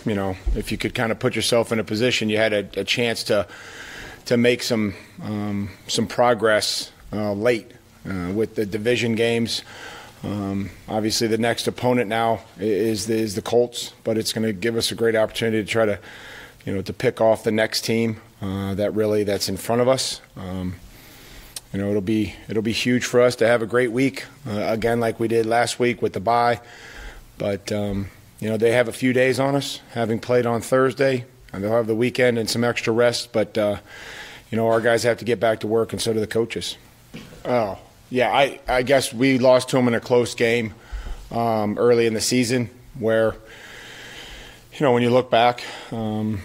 you 0.06 0.16
know, 0.16 0.36
if 0.54 0.70
you 0.70 0.78
could 0.78 0.94
kind 0.94 1.14
of 1.14 1.20
put 1.20 1.34
yourself 1.34 1.72
in 1.72 1.80
a 1.80 1.86
position, 1.86 2.28
you 2.28 2.36
had 2.36 2.52
a, 2.52 2.68
a 2.76 2.84
chance 2.84 3.24
to 3.24 3.48
to 4.26 4.36
make 4.36 4.62
some 4.62 4.96
um, 5.24 5.70
some 5.88 6.08
progress 6.08 6.92
uh, 7.14 7.32
late 7.32 7.72
uh, 8.06 8.34
with 8.34 8.56
the 8.56 8.66
division 8.66 9.16
games. 9.16 9.64
Um, 10.24 10.70
obviously, 10.88 11.28
the 11.28 11.38
next 11.38 11.68
opponent 11.68 12.08
now 12.08 12.42
is 12.58 13.08
the, 13.08 13.16
is 13.16 13.36
the 13.36 13.42
Colts, 13.42 13.94
but 14.04 14.18
it's 14.18 14.32
going 14.32 14.46
to 14.46 14.54
give 14.54 14.78
us 14.78 14.92
a 14.92 14.96
great 14.96 15.16
opportunity 15.16 15.62
to 15.62 15.70
try 15.70 15.86
to, 15.86 16.00
you 16.66 16.74
know, 16.74 16.82
to 16.82 16.94
pick 16.94 17.20
off 17.20 17.44
the 17.44 17.52
next 17.52 17.82
team 17.82 18.22
uh, 18.42 18.74
that 18.76 18.94
really 18.94 19.24
that's 19.24 19.50
in 19.50 19.58
front 19.58 19.82
of 19.82 19.88
us. 19.88 20.22
Um, 20.38 20.76
you 21.74 21.80
know, 21.80 21.90
it'll 21.90 22.02
be 22.02 22.36
it'll 22.48 22.62
be 22.62 22.72
huge 22.72 23.04
for 23.04 23.20
us 23.20 23.36
to 23.38 23.48
have 23.48 23.62
a 23.62 23.66
great 23.66 23.92
week 23.92 24.26
uh, 24.48 24.52
again, 24.68 25.00
like 25.00 25.20
we 25.20 25.28
did 25.28 25.46
last 25.46 25.80
week 25.80 26.02
with 26.02 26.14
the 26.14 26.20
bye. 26.20 26.62
But 27.38 27.72
um, 27.72 28.10
you 28.40 28.48
know, 28.48 28.58
they 28.58 28.72
have 28.72 28.88
a 28.88 28.94
few 28.94 29.12
days 29.12 29.40
on 29.40 29.56
us, 29.56 29.82
having 29.92 30.20
played 30.20 30.46
on 30.46 30.62
Thursday, 30.62 31.26
and 31.52 31.64
they'll 31.64 31.72
have 31.72 31.88
the 31.88 31.96
weekend 31.96 32.38
and 32.38 32.50
some 32.50 32.64
extra 32.64 32.94
rest. 32.94 33.34
But 33.34 33.58
uh, 33.58 33.78
you 34.52 34.56
know, 34.56 34.68
our 34.68 34.82
guys 34.82 35.04
have 35.04 35.18
to 35.18 35.26
get 35.26 35.40
back 35.40 35.62
to 35.62 35.68
work, 35.68 35.94
and 35.94 36.02
so 36.02 36.14
do 36.14 36.20
the 36.20 36.28
coaches. 36.28 36.78
Oh, 37.44 37.80
yeah, 38.14 38.32
I, 38.32 38.60
I 38.68 38.84
guess 38.84 39.12
we 39.12 39.40
lost 39.40 39.70
to 39.70 39.76
them 39.76 39.88
in 39.88 39.96
a 39.96 40.00
close 40.00 40.36
game 40.36 40.76
um, 41.32 41.80
early 41.80 42.06
in 42.06 42.14
the 42.14 42.22
season 42.22 42.70
where, 43.00 43.34
you 44.72 44.82
know, 44.82 44.92
when 44.92 45.02
you 45.02 45.10
look 45.10 45.32
back, 45.32 45.64
um, 45.92 46.40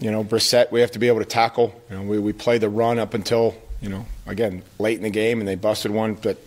you 0.00 0.10
know, 0.10 0.24
Brissett, 0.24 0.72
we 0.72 0.80
have 0.80 0.92
to 0.92 0.98
be 0.98 1.08
able 1.08 1.18
to 1.18 1.26
tackle. 1.26 1.78
You 1.90 1.96
know, 1.96 2.02
we, 2.04 2.18
we 2.18 2.32
play 2.32 2.56
the 2.56 2.70
run 2.70 2.98
up 2.98 3.12
until, 3.12 3.54
you 3.82 3.90
know, 3.90 4.06
again, 4.26 4.62
late 4.78 4.96
in 4.96 5.02
the 5.02 5.10
game 5.10 5.40
and 5.40 5.46
they 5.46 5.54
busted 5.54 5.90
one. 5.90 6.14
But, 6.14 6.38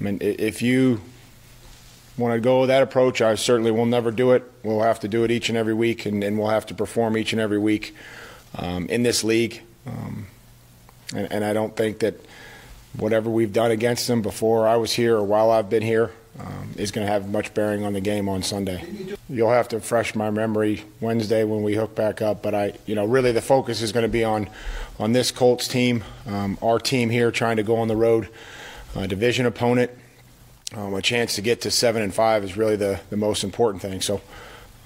I 0.00 0.04
mean, 0.04 0.18
if 0.20 0.62
you 0.62 1.00
want 2.16 2.34
to 2.34 2.40
go 2.40 2.64
that 2.66 2.84
approach, 2.84 3.20
I 3.20 3.34
certainly 3.34 3.72
will 3.72 3.86
never 3.86 4.12
do 4.12 4.34
it. 4.34 4.44
We'll 4.62 4.82
have 4.82 5.00
to 5.00 5.08
do 5.08 5.24
it 5.24 5.32
each 5.32 5.48
and 5.48 5.58
every 5.58 5.74
week 5.74 6.06
and, 6.06 6.22
and 6.22 6.38
we'll 6.38 6.50
have 6.50 6.66
to 6.66 6.74
perform 6.74 7.18
each 7.18 7.32
and 7.32 7.42
every 7.42 7.58
week 7.58 7.92
um, 8.54 8.86
in 8.86 9.02
this 9.02 9.24
league. 9.24 9.62
Um, 9.84 10.28
and, 11.12 11.32
and 11.32 11.44
I 11.44 11.52
don't 11.52 11.74
think 11.74 11.98
that– 11.98 12.14
whatever 12.98 13.30
we've 13.30 13.52
done 13.52 13.70
against 13.70 14.06
them 14.08 14.22
before 14.22 14.66
I 14.66 14.76
was 14.76 14.92
here 14.92 15.16
or 15.16 15.24
while 15.24 15.50
I've 15.50 15.70
been 15.70 15.82
here 15.82 16.10
um, 16.38 16.74
is 16.76 16.90
going 16.90 17.06
to 17.06 17.12
have 17.12 17.28
much 17.28 17.52
bearing 17.54 17.84
on 17.84 17.92
the 17.92 18.00
game 18.00 18.28
on 18.28 18.42
Sunday. 18.42 18.84
You'll 19.28 19.50
have 19.50 19.68
to 19.68 19.76
refresh 19.76 20.14
my 20.14 20.30
memory 20.30 20.84
Wednesday 21.00 21.44
when 21.44 21.62
we 21.62 21.74
hook 21.74 21.94
back 21.94 22.22
up, 22.22 22.42
but 22.42 22.54
I, 22.54 22.74
you 22.86 22.94
know, 22.94 23.04
really 23.04 23.32
the 23.32 23.42
focus 23.42 23.82
is 23.82 23.92
going 23.92 24.04
to 24.04 24.08
be 24.08 24.24
on 24.24 24.48
on 24.98 25.12
this 25.12 25.30
Colts 25.30 25.68
team, 25.68 26.04
um, 26.26 26.58
our 26.62 26.78
team 26.78 27.10
here 27.10 27.30
trying 27.30 27.56
to 27.56 27.62
go 27.62 27.76
on 27.76 27.88
the 27.88 27.96
road, 27.96 28.28
uh, 28.94 29.06
division 29.06 29.46
opponent. 29.46 29.90
Um, 30.74 30.92
a 30.94 31.00
chance 31.00 31.34
to 31.36 31.40
get 31.40 31.62
to 31.62 31.70
seven 31.70 32.02
and 32.02 32.14
five 32.14 32.44
is 32.44 32.56
really 32.56 32.76
the 32.76 33.00
the 33.10 33.16
most 33.16 33.42
important 33.42 33.82
thing. 33.82 34.00
So, 34.00 34.20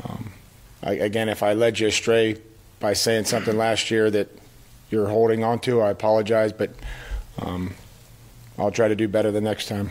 um, 0.09 0.33
I, 0.83 0.93
again, 0.93 1.29
if 1.29 1.43
I 1.43 1.55
led 1.55 1.81
you 1.81 1.89
astray 1.89 2.37
by 2.79 2.93
saying 2.93 3.25
something 3.25 3.57
last 3.57 3.91
year 3.91 4.11
that 4.11 4.29
you're 4.91 5.09
holding 5.09 5.43
on 5.45 5.59
to, 5.61 5.81
I 5.81 5.91
apologize, 5.91 6.53
but 6.53 6.71
um, 7.39 7.75
I'll 8.59 8.71
try 8.71 8.89
to 8.89 8.97
do 8.97 9.09
better 9.09 9.31
the 9.31 9.41
next 9.41 9.67
time. 9.67 9.91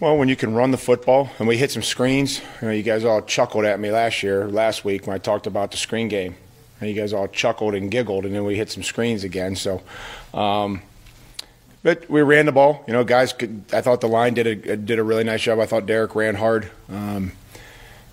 Well, 0.00 0.16
when 0.16 0.28
you 0.28 0.36
can 0.36 0.54
run 0.54 0.70
the 0.70 0.78
football 0.78 1.30
and 1.38 1.48
we 1.48 1.56
hit 1.56 1.70
some 1.70 1.82
screens, 1.82 2.40
you 2.60 2.68
know, 2.68 2.72
you 2.72 2.82
guys 2.82 3.04
all 3.04 3.22
chuckled 3.22 3.64
at 3.64 3.80
me 3.80 3.90
last 3.90 4.22
year, 4.22 4.46
last 4.46 4.84
week 4.84 5.06
when 5.06 5.14
I 5.14 5.18
talked 5.18 5.46
about 5.46 5.70
the 5.70 5.76
screen 5.76 6.08
game. 6.08 6.36
And 6.80 6.88
you 6.88 6.94
guys 6.94 7.12
all 7.12 7.26
chuckled 7.26 7.74
and 7.74 7.90
giggled, 7.90 8.24
and 8.24 8.32
then 8.32 8.44
we 8.44 8.54
hit 8.54 8.70
some 8.70 8.84
screens 8.84 9.24
again. 9.24 9.56
So, 9.56 9.82
um, 10.32 10.80
but 11.82 12.08
we 12.08 12.22
ran 12.22 12.46
the 12.46 12.52
ball. 12.52 12.84
You 12.86 12.92
know, 12.92 13.02
guys. 13.02 13.32
Could, 13.32 13.64
I 13.72 13.80
thought 13.80 14.00
the 14.00 14.08
line 14.08 14.34
did 14.34 14.46
a 14.46 14.76
did 14.76 15.00
a 15.00 15.02
really 15.02 15.24
nice 15.24 15.42
job. 15.42 15.58
I 15.58 15.66
thought 15.66 15.86
Derrick 15.86 16.14
ran 16.14 16.36
hard. 16.36 16.70
Um, 16.88 17.32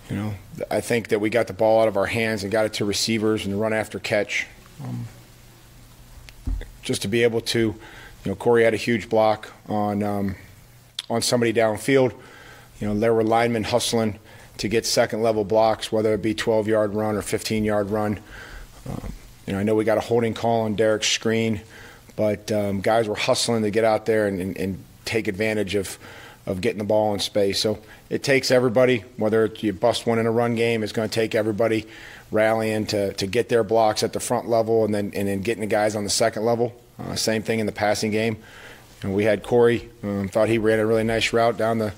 you 0.10 0.16
know, 0.16 0.34
I 0.72 0.82
think 0.82 1.10
that 1.10 1.20
we 1.20 1.30
got 1.30 1.46
the 1.46 1.54
ball 1.54 1.82
out 1.82 1.88
of 1.88 1.96
our 1.96 2.08
hands 2.08 2.42
and 2.42 2.52
got 2.52 2.66
it 2.66 2.74
to 2.74 2.86
receivers 2.86 3.46
and 3.46 3.62
run 3.62 3.72
after 3.72 4.00
catch. 4.00 4.48
Um, 4.84 5.06
just 6.82 7.04
to 7.04 7.08
be 7.08 7.22
able 7.22 7.42
to 7.42 7.76
you 8.26 8.32
know, 8.32 8.36
Corey 8.36 8.64
had 8.64 8.74
a 8.74 8.78
huge 8.78 9.08
block 9.08 9.52
on 9.70 10.02
um, 10.04 10.36
on 11.10 11.22
somebody 11.22 11.54
downfield. 11.54 12.12
You 12.82 12.88
know, 12.88 13.00
there 13.00 13.14
were 13.14 13.24
linemen 13.24 13.64
hustling 13.64 14.20
to 14.58 14.68
get 14.68 14.86
second 14.86 15.22
level 15.22 15.44
blocks, 15.44 15.92
whether 15.92 16.14
it 16.14 16.22
be 16.22 16.34
12 16.34 16.68
yard 16.68 16.94
run 16.96 17.16
or 17.16 17.22
15 17.22 17.64
yard 17.64 17.90
run. 17.92 18.20
Um, 18.90 19.14
you 19.46 19.54
know, 19.54 19.60
I 19.60 19.64
know 19.64 19.76
we 19.76 19.84
got 19.86 19.98
a 19.98 20.02
holding 20.02 20.34
call 20.34 20.62
on 20.62 20.76
Derrick's 20.76 21.08
screen, 21.08 21.62
but 22.16 22.52
um, 22.52 22.82
guys 22.82 23.08
were 23.08 23.16
hustling 23.16 23.62
to 23.62 23.70
get 23.70 23.84
out 23.84 24.06
there 24.06 24.28
and, 24.28 24.42
and, 24.42 24.58
and, 24.58 24.84
take 25.06 25.28
advantage 25.28 25.76
of 25.76 26.00
of 26.48 26.62
getting 26.62 26.80
the 26.80 26.84
ball 26.84 27.14
in 27.14 27.20
space. 27.20 27.60
So 27.60 27.78
it 28.10 28.24
takes 28.24 28.50
everybody, 28.50 29.04
whether 29.18 29.46
you 29.60 29.72
bust 29.72 30.08
one 30.08 30.18
in 30.18 30.26
a 30.26 30.32
run 30.32 30.56
game, 30.56 30.82
it's 30.82 30.92
going 30.92 31.08
to 31.08 31.14
take 31.14 31.36
everybody 31.36 31.86
rallying 32.32 32.88
to, 32.88 33.14
to 33.14 33.28
get 33.28 33.50
their 33.50 33.64
blocks 33.64 34.02
at 34.02 34.14
the 34.14 34.20
front 34.20 34.50
level 34.50 34.84
and 34.84 34.96
then 34.96 35.12
and 35.14 35.28
then 35.28 35.42
getting 35.42 35.62
the 35.62 35.68
guys 35.68 35.96
on 35.96 36.04
the 36.04 36.10
second 36.10 36.44
level. 36.44 36.74
Uh, 37.00 37.16
same 37.16 37.44
thing 37.44 37.60
in 37.60 37.66
the 37.66 37.72
passing 37.72 38.12
game. 38.12 38.38
We 39.04 39.24
had 39.24 39.44
Corey. 39.44 39.90
Um, 40.04 40.28
thought 40.28 40.50
he 40.50 40.58
ran 40.58 40.80
a 40.80 40.86
really 40.86 41.04
nice 41.04 41.34
route 41.34 41.58
down 41.58 41.78
the 41.78 41.94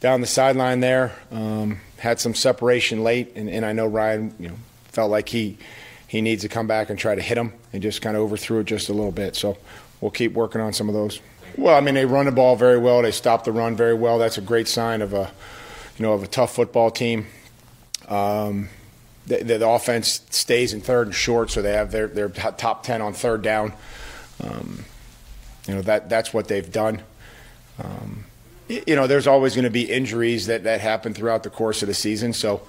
down 0.00 0.20
the 0.20 0.26
sideline 0.26 0.80
there. 0.80 1.12
Um, 1.30 1.80
had 1.98 2.20
some 2.20 2.34
separation 2.34 3.02
late, 3.02 3.32
and, 3.36 3.48
and 3.48 3.64
I 3.64 3.72
know 3.72 3.86
Ryan, 3.86 4.34
you 4.38 4.48
know, 4.48 4.56
felt 4.84 5.10
like 5.10 5.28
he 5.28 5.56
he 6.06 6.20
needs 6.20 6.42
to 6.42 6.48
come 6.48 6.66
back 6.66 6.90
and 6.90 6.98
try 6.98 7.14
to 7.14 7.22
hit 7.22 7.38
him, 7.38 7.52
and 7.72 7.82
just 7.82 8.02
kind 8.02 8.16
of 8.16 8.22
overthrew 8.22 8.60
it 8.60 8.64
just 8.64 8.88
a 8.88 8.92
little 8.92 9.12
bit. 9.12 9.36
So 9.36 9.56
we'll 10.00 10.10
keep 10.10 10.32
working 10.32 10.60
on 10.60 10.72
some 10.72 10.88
of 10.88 10.94
those. 10.94 11.20
Well, 11.56 11.76
I 11.76 11.80
mean, 11.80 11.94
they 11.94 12.04
run 12.04 12.26
the 12.26 12.32
ball 12.32 12.56
very 12.56 12.78
well. 12.78 13.02
They 13.02 13.12
stop 13.12 13.44
the 13.44 13.52
run 13.52 13.76
very 13.76 13.94
well. 13.94 14.18
That's 14.18 14.38
a 14.38 14.42
great 14.42 14.68
sign 14.68 15.00
of 15.02 15.14
a 15.14 15.30
you 15.96 16.02
know 16.02 16.12
of 16.12 16.22
a 16.22 16.26
tough 16.26 16.54
football 16.54 16.90
team. 16.90 17.26
Um, 18.08 18.68
the, 19.26 19.42
the, 19.42 19.66
offense 19.66 20.20
stays 20.28 20.74
in 20.74 20.82
third 20.82 21.06
and 21.06 21.14
short, 21.14 21.50
so 21.50 21.62
they 21.62 21.72
have 21.72 21.90
their, 21.90 22.06
their 22.06 22.28
top 22.28 22.82
ten 22.82 23.00
on 23.00 23.14
third 23.14 23.40
down. 23.40 23.72
Um, 24.42 24.84
you 25.66 25.74
know 25.74 25.82
that 25.82 26.08
that's 26.08 26.34
what 26.34 26.48
they've 26.48 26.70
done. 26.70 27.02
Um, 27.82 28.24
you 28.68 28.96
know, 28.96 29.06
there's 29.06 29.26
always 29.26 29.54
going 29.54 29.64
to 29.64 29.70
be 29.70 29.82
injuries 29.82 30.46
that, 30.46 30.64
that 30.64 30.80
happen 30.80 31.12
throughout 31.12 31.42
the 31.42 31.50
course 31.50 31.82
of 31.82 31.88
the 31.88 31.94
season. 31.94 32.32
So, 32.32 32.62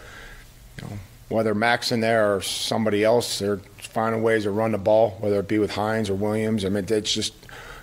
you 0.77 0.87
know, 0.87 0.97
whether 1.29 1.55
Mack's 1.55 1.91
in 1.91 2.01
there 2.01 2.35
or 2.35 2.41
somebody 2.41 3.03
else, 3.03 3.39
they're 3.39 3.61
finding 3.77 4.21
ways 4.21 4.43
to 4.43 4.51
run 4.51 4.73
the 4.73 4.77
ball, 4.77 5.11
whether 5.21 5.39
it 5.39 5.47
be 5.47 5.57
with 5.57 5.71
Hines 5.71 6.09
or 6.09 6.15
Williams. 6.15 6.65
I 6.65 6.69
mean, 6.69 6.85
it's 6.89 7.13
just 7.13 7.33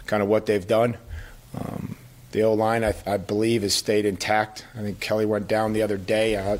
kind 0.07 0.23
of 0.23 0.29
what 0.29 0.47
they've 0.47 0.67
done. 0.67 0.97
Um, 1.59 1.97
the 2.33 2.43
O 2.43 2.55
line, 2.55 2.85
I, 2.85 2.95
I, 3.07 3.17
believe, 3.17 3.63
has 3.63 3.75
stayed 3.75 4.05
intact. 4.05 4.67
I 4.75 4.83
think 4.83 5.01
Kelly 5.01 5.27
went 5.27 5.49
down 5.49 5.73
the 5.73 5.83
other 5.83 5.99
day. 5.99 6.37
I 6.37 6.59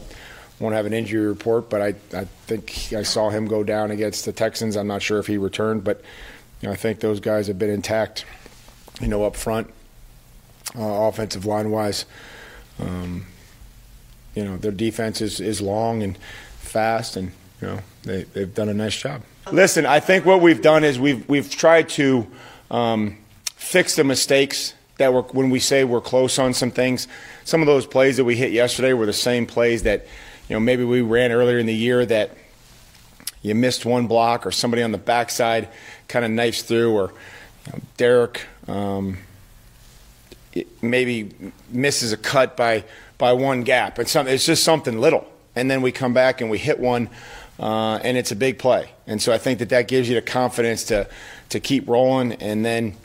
won't 0.59 0.75
have 0.75 0.87
an 0.87 0.93
injury 0.93 1.27
report, 1.27 1.69
but 1.69 1.83
I, 1.83 1.95
I 2.17 2.25
think 2.47 2.93
I 2.97 3.03
saw 3.03 3.31
him 3.31 3.47
go 3.47 3.63
down 3.63 3.91
against 3.91 4.25
the 4.25 4.33
Texans. 4.33 4.77
I'm 4.77 4.87
not 4.87 5.03
sure 5.03 5.19
if 5.19 5.27
he 5.27 5.39
returned, 5.39 5.85
but 5.85 6.03
you 6.63 6.69
know, 6.69 6.73
I 6.73 6.77
think 6.77 7.01
those 7.01 7.19
guys 7.21 7.49
have 7.49 7.59
been 7.59 7.71
intact, 7.71 8.25
you 9.01 9.09
know, 9.09 9.25
up 9.25 9.37
front, 9.37 9.69
uh, 10.79 11.09
offensive 11.09 11.45
line 11.45 11.71
wise. 11.71 12.07
Um, 12.79 13.27
you 14.35 14.45
know, 14.45 14.57
their 14.57 14.73
defense 14.73 15.21
is, 15.21 15.41
is 15.41 15.61
long 15.61 16.03
and 16.03 16.17
fast, 16.59 17.17
and 17.17 17.33
you 17.61 17.67
know 17.67 17.79
they, 18.05 18.23
they've 18.23 18.55
done 18.55 18.69
a 18.69 18.75
nice 18.75 18.97
job. 18.97 19.23
Listen, 19.51 19.85
I 19.85 20.01
think 20.01 20.25
what 20.25 20.41
we've 20.41 20.63
done 20.63 20.85
is 20.85 20.99
we've 20.99 21.29
we've 21.29 21.51
tried 21.51 21.89
to 21.91 22.27
um, 22.71 23.19
fix 23.57 23.97
the 23.97 24.05
mistakes 24.05 24.75
that 24.99 25.13
were 25.13 25.23
when 25.23 25.51
we 25.51 25.59
say 25.59 25.85
we're 25.85 26.01
close 26.01 26.39
on 26.39 26.55
some 26.55 26.71
things. 26.71 27.09
Some 27.45 27.61
of 27.61 27.67
those 27.67 27.87
plays 27.87 28.17
that 28.17 28.25
we 28.25 28.37
hit 28.37 28.53
yesterday 28.53 28.93
were 28.93 29.07
the 29.07 29.13
same 29.13 29.47
plays 29.47 29.83
that 29.83 30.07
you 30.49 30.55
know 30.55 30.61
maybe 30.61 30.85
we 30.85 31.03
ran 31.03 31.33
earlier 31.33 31.59
in 31.59 31.67
the 31.67 31.75
year 31.75 32.07
that 32.07 32.37
you 33.43 33.55
missed 33.55 33.85
one 33.85 34.07
block 34.07 34.47
or 34.47 34.53
somebody 34.53 34.83
on 34.83 34.93
the 34.93 34.99
backside 34.99 35.69
kind 36.13 36.25
of 36.25 36.31
knifes 36.31 36.63
through 36.63 36.93
or 36.93 37.13
you 37.67 37.73
know, 37.73 37.79
Derrick 37.97 38.47
um, 38.69 39.19
maybe 40.81 41.53
misses 41.71 42.13
a 42.13 42.17
cut 42.17 42.57
by 42.57 42.85
by 43.23 43.33
one 43.33 43.63
gap. 43.63 44.01
It's, 44.01 44.11
something, 44.11 44.35
it's 44.35 44.45
just 44.45 44.65
something 44.65 44.99
little. 44.99 45.25
And 45.55 45.71
then 45.71 45.81
we 45.81 45.93
come 45.93 46.13
back 46.13 46.41
and 46.41 46.51
we 46.51 46.59
hit 46.59 46.81
one, 46.81 47.09
uh, 47.61 48.01
and 48.03 48.17
it's 48.19 48.33
a 48.33 48.37
big 48.37 48.59
play. 48.59 48.91
And 49.07 49.23
so 49.23 49.33
I 49.33 49.39
think 49.39 49.61
that 49.61 49.69
that 49.69 49.87
gives 49.87 50.09
you 50.09 50.17
the 50.17 50.23
confidence 50.23 50.83
to, 50.85 51.07
to 51.51 51.61
keep 51.61 51.89
rolling. 51.89 52.33
And 52.33 52.65
then, 52.65 52.97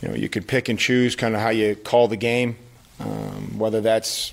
you 0.00 0.08
know, 0.08 0.14
you 0.14 0.28
can 0.28 0.44
pick 0.44 0.68
and 0.68 0.78
choose 0.78 1.16
kind 1.16 1.34
of 1.34 1.40
how 1.40 1.48
you 1.48 1.74
call 1.74 2.06
the 2.06 2.16
game, 2.16 2.58
um, 3.00 3.58
whether 3.58 3.80
that's, 3.80 4.32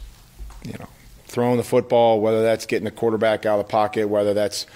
you 0.63 0.73
know, 0.73 0.87
throwing 1.25 1.57
the 1.57 1.63
football, 1.63 2.21
whether 2.21 2.43
that's 2.43 2.67
getting 2.67 2.85
the 2.85 2.91
quarterback 2.91 3.43
out 3.47 3.59
of 3.59 3.65
the 3.65 3.71
pocket, 3.71 4.07
whether 4.07 4.35
that's, 4.35 4.67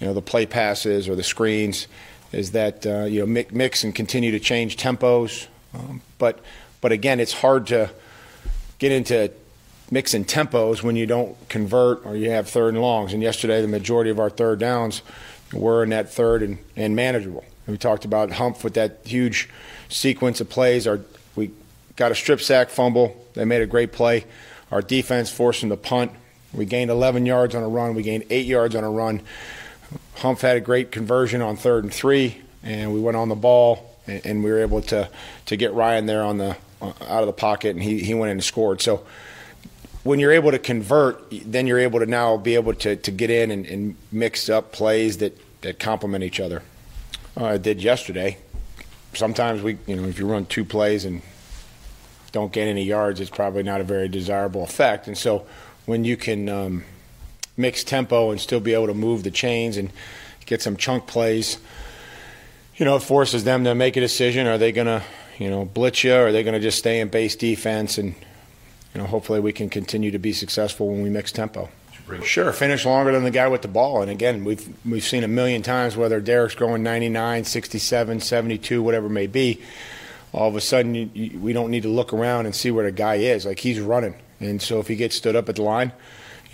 you 0.00 0.08
know, 0.08 0.12
the 0.12 0.22
play 0.22 0.44
passes 0.44 1.08
or 1.08 1.14
the 1.14 1.22
screens, 1.22 1.86
is 2.34 2.52
that, 2.52 2.84
uh, 2.86 3.04
you 3.04 3.24
know, 3.24 3.44
mix 3.50 3.84
and 3.84 3.94
continue 3.94 4.32
to 4.32 4.40
change 4.40 4.76
tempos. 4.76 5.46
Um, 5.72 6.00
but, 6.18 6.40
but 6.80 6.92
again, 6.92 7.20
it's 7.20 7.32
hard 7.32 7.68
to 7.68 7.90
get 8.78 8.92
into 8.92 9.30
mixing 9.90 10.24
tempos 10.24 10.82
when 10.82 10.96
you 10.96 11.06
don't 11.06 11.36
convert 11.48 12.04
or 12.04 12.16
you 12.16 12.30
have 12.30 12.48
third 12.48 12.74
and 12.74 12.82
longs. 12.82 13.12
And 13.12 13.22
yesterday, 13.22 13.62
the 13.62 13.68
majority 13.68 14.10
of 14.10 14.18
our 14.18 14.30
third 14.30 14.58
downs 14.58 15.02
were 15.52 15.82
in 15.82 15.90
that 15.90 16.12
third 16.12 16.42
and, 16.42 16.58
and 16.76 16.96
manageable. 16.96 17.44
We 17.66 17.78
talked 17.78 18.04
about 18.04 18.32
Humph 18.32 18.64
with 18.64 18.74
that 18.74 19.00
huge 19.04 19.48
sequence 19.88 20.40
of 20.40 20.50
plays. 20.50 20.86
Our, 20.86 21.00
we 21.36 21.50
got 21.96 22.12
a 22.12 22.14
strip 22.14 22.40
sack 22.40 22.68
fumble. 22.68 23.24
They 23.34 23.44
made 23.44 23.62
a 23.62 23.66
great 23.66 23.92
play. 23.92 24.24
Our 24.70 24.82
defense 24.82 25.30
forced 25.30 25.60
them 25.60 25.70
to 25.70 25.76
punt. 25.76 26.12
We 26.52 26.66
gained 26.66 26.90
11 26.90 27.26
yards 27.26 27.54
on 27.54 27.62
a 27.62 27.68
run. 27.68 27.94
We 27.94 28.02
gained 28.02 28.24
eight 28.30 28.46
yards 28.46 28.74
on 28.74 28.84
a 28.84 28.90
run. 28.90 29.22
Humph 30.16 30.40
had 30.40 30.56
a 30.56 30.60
great 30.60 30.90
conversion 30.90 31.42
on 31.42 31.56
third 31.56 31.84
and 31.84 31.92
three, 31.92 32.42
and 32.62 32.92
we 32.92 33.00
went 33.00 33.16
on 33.16 33.28
the 33.28 33.34
ball, 33.34 33.98
and, 34.06 34.24
and 34.26 34.44
we 34.44 34.50
were 34.50 34.60
able 34.60 34.82
to 34.82 35.08
to 35.46 35.56
get 35.56 35.72
Ryan 35.72 36.06
there 36.06 36.22
on 36.22 36.38
the 36.38 36.56
uh, 36.80 36.92
out 37.08 37.22
of 37.22 37.26
the 37.26 37.32
pocket, 37.32 37.70
and 37.70 37.82
he, 37.82 38.00
he 38.00 38.14
went 38.14 38.30
in 38.30 38.36
and 38.38 38.44
scored. 38.44 38.80
So 38.80 39.06
when 40.04 40.20
you're 40.20 40.32
able 40.32 40.50
to 40.50 40.58
convert, 40.58 41.24
then 41.30 41.66
you're 41.66 41.78
able 41.78 41.98
to 41.98 42.06
now 42.06 42.36
be 42.36 42.54
able 42.54 42.74
to, 42.74 42.94
to 42.94 43.10
get 43.10 43.30
in 43.30 43.50
and, 43.50 43.66
and 43.66 43.96
mix 44.12 44.48
up 44.50 44.70
plays 44.70 45.18
that, 45.18 45.36
that 45.62 45.78
complement 45.78 46.22
each 46.22 46.38
other. 46.38 46.62
Uh, 47.36 47.46
I 47.46 47.56
did 47.56 47.82
yesterday. 47.82 48.36
Sometimes 49.14 49.62
we, 49.62 49.78
you 49.86 49.96
know, 49.96 50.04
if 50.04 50.18
you 50.18 50.26
run 50.26 50.44
two 50.44 50.64
plays 50.64 51.04
and 51.06 51.22
don't 52.32 52.52
get 52.52 52.68
any 52.68 52.84
yards, 52.84 53.18
it's 53.18 53.30
probably 53.30 53.62
not 53.62 53.80
a 53.80 53.84
very 53.84 54.08
desirable 54.08 54.62
effect. 54.62 55.06
And 55.06 55.16
so 55.16 55.46
when 55.86 56.04
you 56.04 56.16
can 56.16 56.48
um, 56.48 56.84
mix 57.56 57.84
tempo 57.84 58.30
and 58.30 58.40
still 58.40 58.60
be 58.60 58.74
able 58.74 58.86
to 58.88 58.94
move 58.94 59.22
the 59.22 59.30
chains 59.30 59.76
and 59.76 59.90
get 60.46 60.62
some 60.62 60.76
chunk 60.76 61.06
plays, 61.06 61.58
you 62.76 62.84
know, 62.84 62.96
it 62.96 63.02
forces 63.02 63.44
them 63.44 63.64
to 63.64 63.74
make 63.74 63.96
a 63.96 64.00
decision. 64.00 64.46
Are 64.46 64.58
they 64.58 64.72
going 64.72 64.86
to, 64.86 65.02
you 65.38 65.48
know, 65.48 65.64
blitz 65.64 66.04
you 66.04 66.14
or 66.14 66.26
are 66.26 66.32
they 66.32 66.42
going 66.42 66.54
to 66.54 66.60
just 66.60 66.78
stay 66.78 67.00
in 67.00 67.08
base 67.08 67.36
defense 67.36 67.98
and– 67.98 68.14
you 68.94 69.00
know, 69.00 69.06
hopefully 69.06 69.40
we 69.40 69.52
can 69.52 69.68
continue 69.68 70.12
to 70.12 70.18
be 70.18 70.32
successful 70.32 70.88
when 70.88 71.02
we 71.02 71.10
mix 71.10 71.32
tempo. 71.32 71.68
Sure, 72.22 72.52
finish 72.52 72.84
longer 72.84 73.12
than 73.12 73.24
the 73.24 73.30
guy 73.30 73.48
with 73.48 73.62
the 73.62 73.68
ball. 73.68 74.02
And 74.02 74.10
again, 74.10 74.44
we've 74.44 74.68
we've 74.84 75.02
seen 75.02 75.24
a 75.24 75.28
million 75.28 75.62
times 75.62 75.96
whether 75.96 76.20
Derrick's 76.20 76.54
going 76.54 76.82
99, 76.82 77.44
67, 77.44 78.20
72, 78.20 78.82
whatever 78.82 79.06
it 79.06 79.10
may 79.10 79.26
be. 79.26 79.62
All 80.32 80.48
of 80.48 80.56
a 80.56 80.60
sudden, 80.60 80.94
you, 80.94 81.10
you, 81.14 81.38
we 81.38 81.52
don't 81.52 81.70
need 81.70 81.84
to 81.84 81.88
look 81.88 82.12
around 82.12 82.46
and 82.46 82.54
see 82.54 82.70
where 82.70 82.84
the 82.84 82.92
guy 82.92 83.16
is. 83.16 83.46
Like 83.46 83.58
he's 83.58 83.80
running, 83.80 84.14
and 84.38 84.60
so 84.60 84.80
if 84.80 84.88
he 84.88 84.96
gets 84.96 85.16
stood 85.16 85.34
up 85.34 85.48
at 85.48 85.56
the 85.56 85.62
line, 85.62 85.92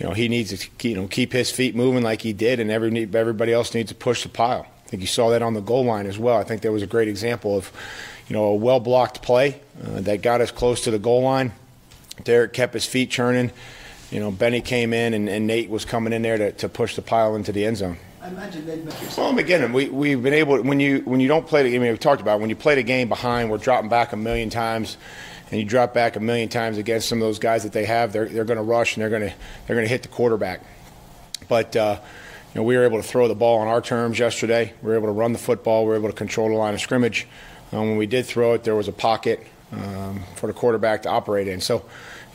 you 0.01 0.07
know 0.07 0.13
he 0.13 0.27
needs 0.27 0.49
to 0.49 0.57
keep, 0.57 0.89
you 0.89 0.95
know 0.95 1.07
keep 1.07 1.31
his 1.31 1.51
feet 1.51 1.75
moving 1.75 2.03
like 2.03 2.21
he 2.21 2.33
did, 2.33 2.59
and 2.59 2.71
every 2.71 3.07
everybody 3.13 3.53
else 3.53 3.73
needs 3.73 3.89
to 3.89 3.95
push 3.95 4.23
the 4.23 4.29
pile. 4.29 4.65
I 4.85 4.89
think 4.89 5.01
you 5.01 5.07
saw 5.07 5.29
that 5.29 5.41
on 5.41 5.53
the 5.53 5.61
goal 5.61 5.85
line 5.85 6.07
as 6.07 6.19
well. 6.19 6.37
I 6.37 6.43
think 6.43 6.63
that 6.63 6.71
was 6.71 6.83
a 6.83 6.87
great 6.87 7.07
example 7.07 7.55
of, 7.55 7.71
you 8.27 8.35
know, 8.35 8.45
a 8.45 8.55
well 8.55 8.79
blocked 8.79 9.21
play 9.21 9.61
uh, 9.81 10.01
that 10.01 10.21
got 10.21 10.41
us 10.41 10.51
close 10.51 10.83
to 10.85 10.91
the 10.91 10.99
goal 10.99 11.21
line 11.21 11.53
Derrick 12.23 12.53
kept 12.53 12.73
his 12.73 12.85
feet 12.85 13.09
churning. 13.09 13.51
You 14.09 14.19
know, 14.19 14.31
Benny 14.31 14.61
came 14.61 14.93
in 14.93 15.13
and, 15.13 15.29
and 15.29 15.47
Nate 15.47 15.69
was 15.69 15.85
coming 15.85 16.13
in 16.13 16.21
there 16.21 16.37
to, 16.37 16.51
to 16.53 16.69
push 16.69 16.95
the 16.95 17.01
pile 17.01 17.35
into 17.35 17.51
the 17.51 17.65
end 17.65 17.77
zone. 17.77 17.97
I 18.21 18.27
imagine 18.27 18.65
they'd 18.65 18.85
make 18.85 19.17
Well, 19.17 19.37
again, 19.39 19.73
we 19.73 19.89
we've 19.89 20.21
been 20.21 20.33
able 20.33 20.61
when 20.61 20.79
you 20.79 20.99
when 21.05 21.19
you 21.19 21.27
don't 21.27 21.47
play 21.47 21.63
the 21.63 21.69
game. 21.71 21.81
I 21.81 21.85
mean, 21.85 21.91
we've 21.91 21.99
talked 21.99 22.21
about 22.21 22.39
when 22.39 22.49
you 22.49 22.55
play 22.55 22.75
the 22.75 22.83
game 22.83 23.09
behind, 23.09 23.49
we're 23.49 23.57
dropping 23.57 23.89
back 23.89 24.13
a 24.13 24.17
million 24.17 24.49
times, 24.49 24.97
and 25.51 25.59
you 25.59 25.65
drop 25.65 25.93
back 25.93 26.15
a 26.15 26.19
million 26.19 26.49
times 26.49 26.77
against 26.77 27.09
some 27.09 27.19
of 27.19 27.27
those 27.27 27.39
guys 27.39 27.63
that 27.63 27.73
they 27.73 27.85
have. 27.85 28.13
They're 28.13 28.25
they're 28.25 28.45
going 28.45 28.57
to 28.57 28.63
rush 28.63 28.95
and 28.95 29.01
they're 29.01 29.09
going 29.09 29.29
to 29.29 29.35
they're 29.67 29.75
going 29.75 29.85
to 29.85 29.91
hit 29.91 30.01
the 30.01 30.07
quarterback. 30.07 30.61
But 31.47 31.75
uh, 31.75 31.99
you 32.53 32.61
know, 32.61 32.63
we 32.63 32.75
were 32.77 32.83
able 32.83 33.01
to 33.01 33.07
throw 33.07 33.27
the 33.27 33.35
ball 33.35 33.59
on 33.59 33.67
our 33.67 33.81
terms 33.81 34.17
yesterday. 34.17 34.73
We 34.81 34.89
were 34.89 34.95
able 34.95 35.07
to 35.07 35.13
run 35.13 35.33
the 35.33 35.39
football. 35.39 35.83
We 35.83 35.89
were 35.89 35.97
able 35.97 36.09
to 36.09 36.15
control 36.15 36.49
the 36.49 36.55
line 36.55 36.73
of 36.73 36.81
scrimmage. 36.81 37.27
When 37.69 37.95
we 37.95 38.05
did 38.05 38.25
throw 38.25 38.53
it, 38.53 38.65
there 38.65 38.75
was 38.75 38.89
a 38.89 38.93
pocket 38.93 39.47
um, 39.71 40.23
for 40.35 40.47
the 40.47 40.53
quarterback 40.53 41.03
to 41.03 41.09
operate 41.09 41.47
in. 41.47 41.61
So 41.61 41.85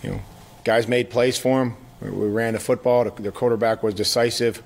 you 0.02 0.10
know, 0.10 0.20
guys 0.64 0.88
made 0.88 1.10
plays 1.10 1.38
for 1.38 1.62
him. 1.62 1.76
We 2.00 2.28
ran 2.28 2.52
the 2.52 2.60
football. 2.60 3.04
The, 3.04 3.22
the 3.22 3.32
quarterback 3.32 3.82
was 3.82 3.94
decisive. 3.94 4.62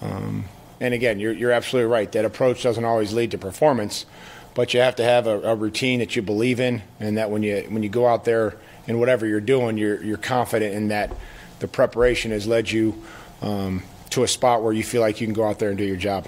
Um, 0.00 0.44
and 0.80 0.92
again, 0.92 1.20
you're, 1.20 1.32
you're 1.32 1.52
absolutely 1.52 1.90
right. 1.90 2.10
That 2.12 2.24
approach 2.24 2.62
doesn't 2.62 2.84
always 2.84 3.12
lead 3.12 3.30
to 3.30 3.38
performance, 3.38 4.06
but 4.54 4.72
you 4.72 4.80
have 4.80 4.96
to 4.96 5.04
have 5.04 5.26
a, 5.26 5.40
a, 5.40 5.54
routine 5.54 5.98
that 5.98 6.16
you 6.16 6.22
believe 6.22 6.60
in, 6.60 6.82
and 7.00 7.16
that 7.18 7.30
when 7.30 7.42
you 7.42 7.66
when 7.68 7.82
you 7.82 7.88
go 7.88 8.06
out 8.06 8.24
there 8.24 8.56
and 8.86 8.98
whatever 8.98 9.26
you're 9.26 9.40
doing, 9.40 9.76
you're 9.76 10.02
you're 10.02 10.16
confident 10.16 10.74
in 10.74 10.88
that 10.88 11.12
the 11.60 11.68
preparation 11.68 12.30
has 12.30 12.46
led 12.46 12.70
you 12.70 13.02
um, 13.42 13.82
to 14.10 14.22
a 14.22 14.28
spot 14.28 14.62
where 14.62 14.72
you 14.72 14.82
feel 14.84 15.00
like 15.00 15.20
you 15.20 15.26
can 15.26 15.34
go 15.34 15.44
out 15.44 15.58
there 15.58 15.68
and 15.68 15.78
do 15.78 15.84
your 15.84 15.96
job. 15.96 16.26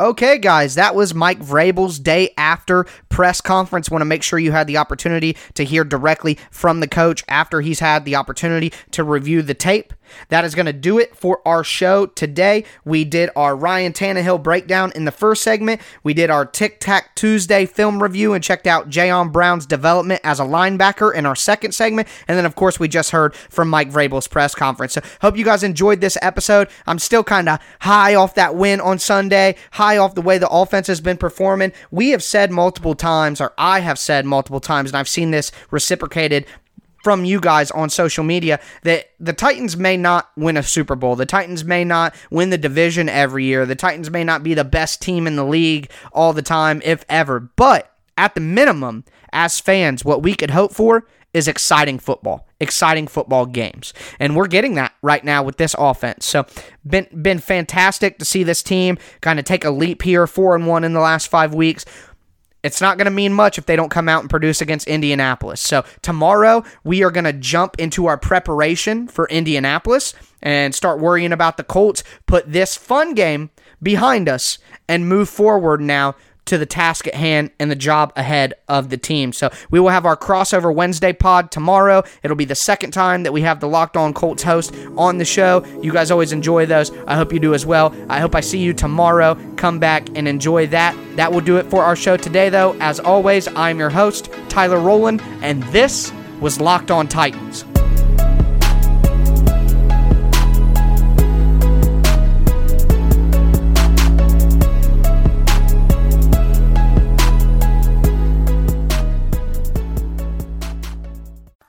Okay, 0.00 0.38
guys, 0.38 0.74
that 0.74 0.96
was 0.96 1.14
Mike 1.14 1.38
Vrabel's 1.38 2.00
day 2.00 2.34
after 2.36 2.84
press 3.14 3.40
conference. 3.40 3.88
Want 3.88 4.00
to 4.00 4.06
make 4.06 4.24
sure 4.24 4.40
you 4.40 4.50
had 4.50 4.66
the 4.66 4.76
opportunity 4.76 5.36
to 5.54 5.64
hear 5.64 5.84
directly 5.84 6.36
from 6.50 6.80
the 6.80 6.88
coach 6.88 7.22
after 7.28 7.60
he's 7.60 7.78
had 7.78 8.04
the 8.04 8.16
opportunity 8.16 8.72
to 8.90 9.04
review 9.04 9.40
the 9.40 9.54
tape. 9.54 9.92
That 10.28 10.44
is 10.44 10.54
going 10.54 10.66
to 10.66 10.72
do 10.72 10.98
it 10.98 11.16
for 11.16 11.40
our 11.46 11.64
show 11.64 12.06
today. 12.06 12.64
We 12.84 13.04
did 13.04 13.30
our 13.36 13.56
Ryan 13.56 13.92
Tannehill 13.92 14.42
breakdown 14.42 14.92
in 14.94 15.04
the 15.04 15.12
first 15.12 15.42
segment. 15.42 15.80
We 16.02 16.14
did 16.14 16.30
our 16.30 16.44
Tic 16.44 16.80
Tac 16.80 17.14
Tuesday 17.14 17.66
film 17.66 18.02
review 18.02 18.32
and 18.32 18.42
checked 18.42 18.66
out 18.66 18.90
Jayon 18.90 19.32
Brown's 19.32 19.66
development 19.66 20.20
as 20.24 20.40
a 20.40 20.44
linebacker 20.44 21.14
in 21.14 21.26
our 21.26 21.36
second 21.36 21.72
segment. 21.72 22.08
And 22.28 22.36
then, 22.36 22.46
of 22.46 22.54
course, 22.54 22.78
we 22.78 22.88
just 22.88 23.10
heard 23.10 23.34
from 23.34 23.68
Mike 23.68 23.90
Vrabel's 23.90 24.28
press 24.28 24.54
conference. 24.54 24.94
So, 24.94 25.02
hope 25.20 25.36
you 25.36 25.44
guys 25.44 25.62
enjoyed 25.62 26.00
this 26.00 26.18
episode. 26.22 26.68
I'm 26.86 26.98
still 26.98 27.24
kind 27.24 27.48
of 27.48 27.58
high 27.80 28.14
off 28.14 28.34
that 28.34 28.54
win 28.54 28.80
on 28.80 28.98
Sunday, 28.98 29.56
high 29.72 29.96
off 29.96 30.14
the 30.14 30.22
way 30.22 30.38
the 30.38 30.48
offense 30.48 30.86
has 30.86 31.00
been 31.00 31.16
performing. 31.16 31.72
We 31.90 32.10
have 32.10 32.22
said 32.22 32.50
multiple 32.50 32.94
times, 32.94 33.03
or 33.04 33.52
I 33.58 33.80
have 33.80 33.98
said 33.98 34.24
multiple 34.24 34.60
times, 34.60 34.90
and 34.90 34.96
I've 34.96 35.08
seen 35.08 35.30
this 35.30 35.52
reciprocated 35.70 36.46
from 37.02 37.26
you 37.26 37.38
guys 37.38 37.70
on 37.70 37.90
social 37.90 38.24
media 38.24 38.58
that 38.82 39.10
the 39.20 39.34
Titans 39.34 39.76
may 39.76 39.96
not 39.96 40.30
win 40.36 40.56
a 40.56 40.62
Super 40.62 40.96
Bowl. 40.96 41.16
The 41.16 41.26
Titans 41.26 41.62
may 41.62 41.84
not 41.84 42.14
win 42.30 42.48
the 42.48 42.56
division 42.56 43.10
every 43.10 43.44
year. 43.44 43.66
The 43.66 43.76
Titans 43.76 44.10
may 44.10 44.24
not 44.24 44.42
be 44.42 44.54
the 44.54 44.64
best 44.64 45.02
team 45.02 45.26
in 45.26 45.36
the 45.36 45.44
league 45.44 45.90
all 46.12 46.32
the 46.32 46.40
time, 46.40 46.80
if 46.82 47.04
ever. 47.10 47.40
But 47.40 47.92
at 48.16 48.34
the 48.34 48.40
minimum, 48.40 49.04
as 49.32 49.60
fans, 49.60 50.02
what 50.02 50.22
we 50.22 50.34
could 50.34 50.50
hope 50.50 50.72
for 50.72 51.06
is 51.34 51.46
exciting 51.46 51.98
football, 51.98 52.46
exciting 52.60 53.08
football 53.08 53.44
games. 53.44 53.92
And 54.18 54.34
we're 54.34 54.46
getting 54.46 54.76
that 54.76 54.94
right 55.02 55.24
now 55.24 55.42
with 55.42 55.56
this 55.56 55.74
offense. 55.76 56.24
So 56.24 56.46
been 56.86 57.08
been 57.20 57.40
fantastic 57.40 58.18
to 58.18 58.24
see 58.24 58.44
this 58.44 58.62
team 58.62 58.96
kind 59.20 59.38
of 59.38 59.44
take 59.44 59.64
a 59.64 59.70
leap 59.70 60.02
here, 60.02 60.26
4 60.26 60.54
and 60.54 60.66
1 60.66 60.84
in 60.84 60.92
the 60.94 61.00
last 61.00 61.28
5 61.28 61.52
weeks 61.52 61.84
it's 62.64 62.80
not 62.80 62.96
going 62.96 63.04
to 63.04 63.10
mean 63.10 63.32
much 63.32 63.58
if 63.58 63.66
they 63.66 63.76
don't 63.76 63.90
come 63.90 64.08
out 64.08 64.22
and 64.22 64.30
produce 64.30 64.62
against 64.62 64.88
Indianapolis. 64.88 65.60
So 65.60 65.84
tomorrow 66.00 66.64
we 66.82 67.04
are 67.04 67.10
going 67.10 67.24
to 67.24 67.32
jump 67.34 67.78
into 67.78 68.06
our 68.06 68.16
preparation 68.16 69.06
for 69.06 69.28
Indianapolis 69.28 70.14
and 70.42 70.74
start 70.74 70.98
worrying 70.98 71.32
about 71.32 71.58
the 71.58 71.62
Colts, 71.62 72.02
put 72.26 72.50
this 72.50 72.74
fun 72.74 73.14
game 73.14 73.50
behind 73.82 74.28
us 74.30 74.58
and 74.88 75.08
move 75.08 75.28
forward 75.28 75.82
now 75.82 76.16
to 76.46 76.58
the 76.58 76.66
task 76.66 77.06
at 77.06 77.14
hand 77.14 77.50
and 77.58 77.70
the 77.70 77.76
job 77.76 78.12
ahead 78.16 78.54
of 78.68 78.90
the 78.90 78.96
team. 78.96 79.32
So 79.32 79.50
we 79.70 79.80
will 79.80 79.88
have 79.88 80.06
our 80.06 80.16
crossover 80.16 80.74
Wednesday 80.74 81.12
pod 81.12 81.50
tomorrow. 81.50 82.02
It'll 82.22 82.36
be 82.36 82.44
the 82.44 82.54
second 82.54 82.92
time 82.92 83.22
that 83.22 83.32
we 83.32 83.42
have 83.42 83.60
the 83.60 83.68
Locked 83.68 83.96
On 83.96 84.12
Colts 84.12 84.42
host 84.42 84.74
on 84.96 85.18
the 85.18 85.24
show. 85.24 85.64
You 85.82 85.92
guys 85.92 86.10
always 86.10 86.32
enjoy 86.32 86.66
those. 86.66 86.90
I 87.06 87.16
hope 87.16 87.32
you 87.32 87.40
do 87.40 87.54
as 87.54 87.66
well. 87.66 87.94
I 88.08 88.20
hope 88.20 88.34
I 88.34 88.40
see 88.40 88.58
you 88.58 88.72
tomorrow. 88.72 89.34
Come 89.56 89.78
back 89.78 90.08
and 90.14 90.28
enjoy 90.28 90.66
that. 90.68 90.96
That 91.16 91.32
will 91.32 91.40
do 91.40 91.56
it 91.56 91.66
for 91.70 91.82
our 91.82 91.96
show 91.96 92.16
today, 92.16 92.48
though. 92.48 92.76
As 92.80 93.00
always, 93.00 93.48
I'm 93.48 93.78
your 93.78 93.90
host, 93.90 94.30
Tyler 94.48 94.78
Rowland, 94.78 95.22
and 95.42 95.62
this 95.64 96.12
was 96.40 96.60
Locked 96.60 96.90
On 96.90 97.08
Titans. 97.08 97.64